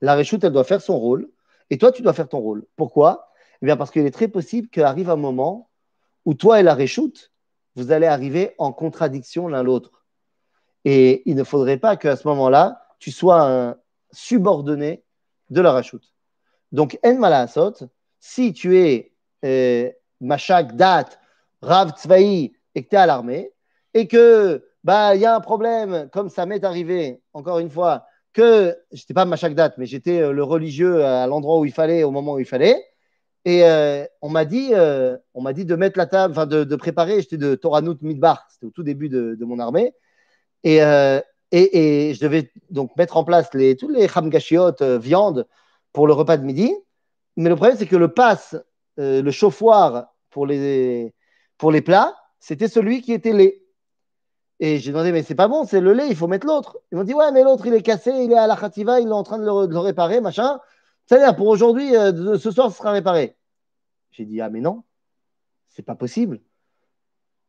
La 0.00 0.14
rachut, 0.14 0.44
elle 0.44 0.52
doit 0.52 0.64
faire 0.64 0.82
son 0.82 0.98
rôle 0.98 1.30
et 1.70 1.78
toi, 1.78 1.90
tu 1.90 2.02
dois 2.02 2.12
faire 2.12 2.28
ton 2.28 2.38
rôle. 2.38 2.66
Pourquoi? 2.76 3.32
Eh 3.62 3.66
bien, 3.66 3.76
parce 3.76 3.90
qu'il 3.90 4.04
est 4.04 4.10
très 4.10 4.28
possible 4.28 4.68
qu'arrive 4.68 5.08
un 5.08 5.16
moment 5.16 5.70
où 6.26 6.34
toi 6.34 6.60
et 6.60 6.62
la 6.62 6.74
rachut, 6.74 7.31
vous 7.76 7.92
allez 7.92 8.06
arriver 8.06 8.54
en 8.58 8.72
contradiction 8.72 9.48
l'un 9.48 9.62
l'autre. 9.62 10.04
Et 10.84 11.22
il 11.26 11.36
ne 11.36 11.44
faudrait 11.44 11.78
pas 11.78 11.96
qu'à 11.96 12.16
ce 12.16 12.26
moment-là, 12.28 12.86
tu 12.98 13.10
sois 13.10 13.42
un 13.42 13.76
subordonné 14.12 15.04
de 15.50 15.60
la 15.60 15.72
rachoute. 15.72 16.12
Donc, 16.72 16.98
en 17.04 17.14
malasot, 17.14 17.74
si 18.18 18.52
tu 18.52 18.78
es 18.78 19.12
euh, 19.44 19.90
machak 20.20 20.76
dat, 20.76 21.06
rav 21.60 21.90
tzvaï, 21.90 22.52
et 22.74 22.82
que 22.82 22.88
tu 22.88 22.96
es 22.96 22.98
à 22.98 23.06
l'armée, 23.06 23.52
et 23.94 24.08
que 24.08 24.64
bah 24.84 25.14
y 25.14 25.24
a 25.24 25.36
un 25.36 25.40
problème, 25.40 26.08
comme 26.12 26.28
ça 26.28 26.46
m'est 26.46 26.64
arrivé, 26.64 27.20
encore 27.34 27.58
une 27.58 27.70
fois, 27.70 28.06
que 28.32 28.76
j'étais 28.90 29.14
pas 29.14 29.24
machak 29.24 29.54
dat, 29.54 29.72
mais 29.76 29.86
j'étais 29.86 30.20
euh, 30.20 30.32
le 30.32 30.42
religieux 30.42 31.04
à 31.04 31.26
l'endroit 31.26 31.58
où 31.58 31.64
il 31.64 31.72
fallait, 31.72 32.02
au 32.02 32.10
moment 32.10 32.34
où 32.34 32.38
il 32.38 32.46
fallait, 32.46 32.82
et 33.44 33.64
euh, 33.64 34.04
on 34.20 34.28
m'a 34.28 34.44
dit, 34.44 34.70
euh, 34.72 35.16
on 35.34 35.42
m'a 35.42 35.52
dit 35.52 35.64
de 35.64 35.74
mettre 35.74 35.98
la 35.98 36.06
table, 36.06 36.32
enfin 36.32 36.46
de, 36.46 36.76
préparer. 36.76 37.20
J'étais 37.20 37.36
de 37.38 37.54
Toranout 37.54 37.98
Midbar, 38.02 38.46
c'était 38.50 38.66
au 38.66 38.70
tout 38.70 38.82
début 38.82 39.08
de, 39.08 39.44
mon 39.44 39.58
armée, 39.58 39.94
et 40.64 40.80
et, 41.52 42.14
je 42.14 42.20
devais 42.20 42.50
donc 42.70 42.96
mettre 42.96 43.16
en 43.16 43.24
place 43.24 43.50
tous 43.50 43.88
les 43.88 44.08
hamgashiot, 44.14 44.80
euh, 44.80 44.98
viande, 44.98 45.46
pour 45.92 46.06
le 46.06 46.14
repas 46.14 46.38
de 46.38 46.44
midi. 46.44 46.74
Mais 47.36 47.50
le 47.50 47.56
problème, 47.56 47.76
c'est 47.78 47.86
que 47.86 47.96
le 47.96 48.08
passe, 48.08 48.56
euh, 48.98 49.22
le 49.22 49.30
chauffoir 49.30 50.06
pour 50.30 50.46
les, 50.46 51.14
pour 51.58 51.70
les 51.70 51.82
plats, 51.82 52.16
c'était 52.40 52.68
celui 52.68 53.02
qui 53.02 53.12
était 53.12 53.32
lait. 53.32 53.62
Et 54.60 54.78
j'ai 54.78 54.92
demandé, 54.92 55.12
mais 55.12 55.22
c'est 55.22 55.34
pas 55.34 55.48
bon, 55.48 55.64
c'est 55.64 55.80
le 55.80 55.92
lait, 55.92 56.08
il 56.08 56.16
faut 56.16 56.26
mettre 56.26 56.46
l'autre. 56.46 56.78
Ils 56.90 56.96
m'ont 56.96 57.04
dit, 57.04 57.14
ouais, 57.14 57.32
mais 57.32 57.42
l'autre, 57.42 57.66
il 57.66 57.74
est 57.74 57.82
cassé, 57.82 58.10
il 58.10 58.32
est 58.32 58.38
à 58.38 58.46
la 58.46 58.56
khativa, 58.56 59.00
il 59.00 59.08
est 59.08 59.12
en 59.12 59.22
train 59.22 59.38
de 59.38 59.44
le, 59.44 59.78
réparer, 59.78 60.20
machin. 60.20 60.58
C'est-à-dire, 61.12 61.36
pour 61.36 61.48
aujourd'hui, 61.48 61.94
euh, 61.94 62.38
ce 62.38 62.50
soir, 62.50 62.70
ce 62.70 62.78
sera 62.78 62.90
réparé. 62.90 63.36
J'ai 64.12 64.24
dit, 64.24 64.40
ah, 64.40 64.48
mais 64.48 64.60
non, 64.62 64.82
c'est 65.68 65.82
pas 65.82 65.94
possible. 65.94 66.40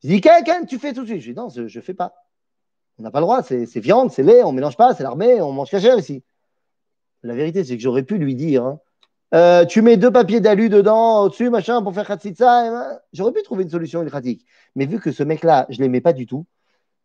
J'ai 0.01 0.09
dit, 0.09 0.19
Ken, 0.19 0.65
tu 0.67 0.79
fais 0.79 0.91
tout 0.91 1.03
de 1.03 1.07
suite. 1.07 1.21
J'ai 1.21 1.31
dit, 1.31 1.39
non, 1.39 1.47
je 1.47 1.61
ne 1.61 1.81
fais 1.81 1.93
pas. 1.93 2.13
On 2.97 3.03
n'a 3.03 3.09
pas 3.09 3.21
le 3.21 3.23
droit, 3.23 3.41
c'est 3.41 3.79
viande, 3.79 4.11
c'est 4.11 4.21
lait, 4.21 4.43
on 4.43 4.51
ne 4.51 4.57
mélange 4.57 4.75
pas, 4.75 4.93
c'est 4.93 5.03
l'armée, 5.03 5.41
on 5.41 5.53
mange 5.53 5.69
cachère 5.69 5.97
ici. 5.97 6.25
La 7.21 7.35
vérité, 7.35 7.63
c'est 7.63 7.77
que 7.77 7.81
j'aurais 7.81 8.03
pu 8.03 8.17
lui 8.17 8.35
dire 8.35 8.65
hein, 8.65 8.79
euh, 9.33 9.63
tu 9.63 9.81
mets 9.81 9.95
deux 9.95 10.11
papiers 10.11 10.41
d'alu 10.41 10.67
dedans, 10.67 11.23
au-dessus, 11.23 11.49
machin, 11.49 11.81
pour 11.81 11.93
faire 11.93 12.05
khatsitsa. 12.05 12.69
Ben, 12.69 12.99
j'aurais 13.13 13.31
pu 13.31 13.43
trouver 13.43 13.63
une 13.63 13.69
solution 13.69 14.05
pratique. 14.05 14.45
Mais 14.75 14.87
vu 14.87 14.99
que 14.99 15.13
ce 15.13 15.23
mec-là, 15.23 15.67
je 15.69 15.77
ne 15.77 15.83
l'aimais 15.83 16.01
pas 16.01 16.11
du 16.11 16.25
tout, 16.25 16.45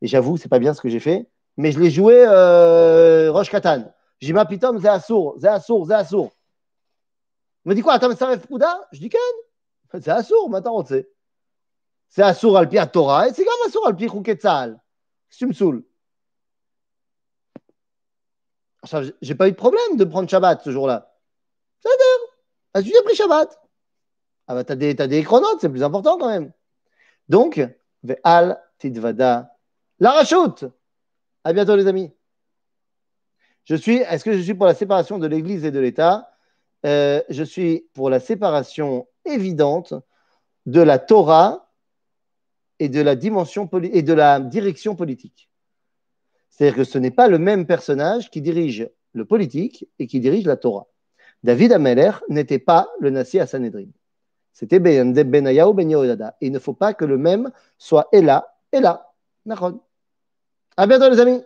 et 0.03 0.09
j'avoue, 0.09 0.37
c'est 0.37 0.49
pas 0.49 0.59
bien 0.59 0.75
ce 0.75 0.81
que 0.81 0.89
j'ai 0.89 0.99
fait, 0.99 1.29
mais 1.57 1.71
je 1.71 1.79
l'ai 1.79 1.93
joué 1.93 2.17
euh, 2.27 3.31
Roche 3.31 3.49
Katan. 3.49 3.85
J'ai 4.21 4.27
dit, 4.27 4.33
ma 4.33 4.45
pitom, 4.45 4.81
c'est 4.81 4.89
assour, 4.89 5.37
c'est 5.41 5.47
assour, 5.47 5.87
c'est 5.87 5.95
assour. 5.95 6.33
Me 7.69 7.75
dit 7.75 7.83
quoi 7.83 8.01
ça 8.01 8.27
rêve 8.27 8.47
Pouda? 8.47 8.89
Je 8.93 8.99
dis, 8.99 9.11
Ken 9.11 9.21
C'est 10.01 10.09
assour, 10.09 10.49
maintenant, 10.49 10.77
on 10.77 10.87
sait. 10.87 11.07
C'est 12.09 12.23
assour 12.23 12.57
al 12.57 12.67
pi 12.67 12.79
Torah, 12.91 13.29
et 13.29 13.35
c'est 13.35 13.45
comme 13.45 13.69
assour 13.69 13.87
al 13.87 13.95
pi 13.95 14.09
Chouketzal 14.09 14.81
tu 15.31 15.47
me 15.47 15.53
saoules? 15.53 15.85
J'ai 19.21 19.35
pas 19.35 19.49
eu 19.49 19.51
de 19.51 19.57
problème 19.57 19.99
de 19.99 20.05
prendre 20.05 20.31
Shabbat 20.31 20.63
ce 20.63 20.71
jour-là. 20.71 21.15
C'est-à-dire, 21.81 22.33
ah, 22.73 22.83
tu 22.83 22.97
as 22.97 23.03
pris 23.03 23.15
Shabbat. 23.15 23.61
Ah 24.47 24.55
bah 24.55 24.65
t'as 24.65 24.75
des, 24.75 24.95
des 24.95 25.23
chronotes, 25.23 25.59
c'est 25.61 25.69
plus 25.69 25.83
important 25.83 26.17
quand 26.17 26.31
même. 26.31 26.51
Donc, 27.29 27.61
Ve'al 28.03 28.65
Tidvada. 28.79 29.55
La 29.99 30.13
rachoute. 30.13 30.65
À 31.45 31.53
bientôt 31.53 31.77
les 31.77 31.87
amis. 31.87 32.11
Je 33.65 33.75
suis, 33.75 33.97
est-ce 33.97 34.25
que 34.25 34.33
je 34.33 34.41
suis 34.41 34.55
pour 34.55 34.65
la 34.65 34.75
séparation 34.75 35.19
de 35.19 35.27
l'Église 35.27 35.67
et 35.67 35.71
de 35.71 35.79
l'État? 35.79 36.33
Euh, 36.89 37.23
Je 37.29 37.45
suis 37.45 37.87
pour 37.95 38.11
la 38.11 38.21
séparation 38.21 39.07
évidente 39.25 39.95
de 40.67 40.81
la 40.81 40.99
Torah 40.99 41.71
et 42.79 42.89
de 42.89 43.01
la 43.01 43.15
dimension 43.15 43.69
et 43.83 44.03
de 44.03 44.13
la 44.13 44.41
direction 44.41 44.97
politique. 44.97 45.49
C'est-à-dire 46.51 46.77
que 46.77 46.85
ce 46.85 46.99
n'est 46.99 47.11
pas 47.11 47.29
le 47.29 47.39
même 47.39 47.67
personnage 47.67 48.31
qui 48.31 48.41
dirige 48.41 48.89
le 49.13 49.25
politique 49.25 49.89
et 49.99 50.07
qui 50.07 50.21
dirige 50.21 50.45
la 50.45 50.57
Torah. 50.57 50.87
David 51.43 51.73
Ameler 51.73 52.13
n'était 52.29 52.59
pas 52.59 52.89
le 53.01 53.11
Nassi 53.11 53.39
à 53.39 53.47
Sanhedrin. 53.47 53.87
C'était 54.53 54.81
Benaya 54.81 55.69
ou 55.69 55.73
Ben 55.73 55.91
Et 55.91 56.47
il 56.47 56.53
ne 56.53 56.59
faut 56.59 56.73
pas 56.73 56.95
que 56.95 57.05
le 57.05 57.17
même 57.17 57.53
soit 57.77 58.09
là 58.13 58.57
et 58.73 58.81
là. 58.81 59.13
À 60.77 60.87
bientôt 60.87 61.09
les 61.09 61.21
amis 61.21 61.41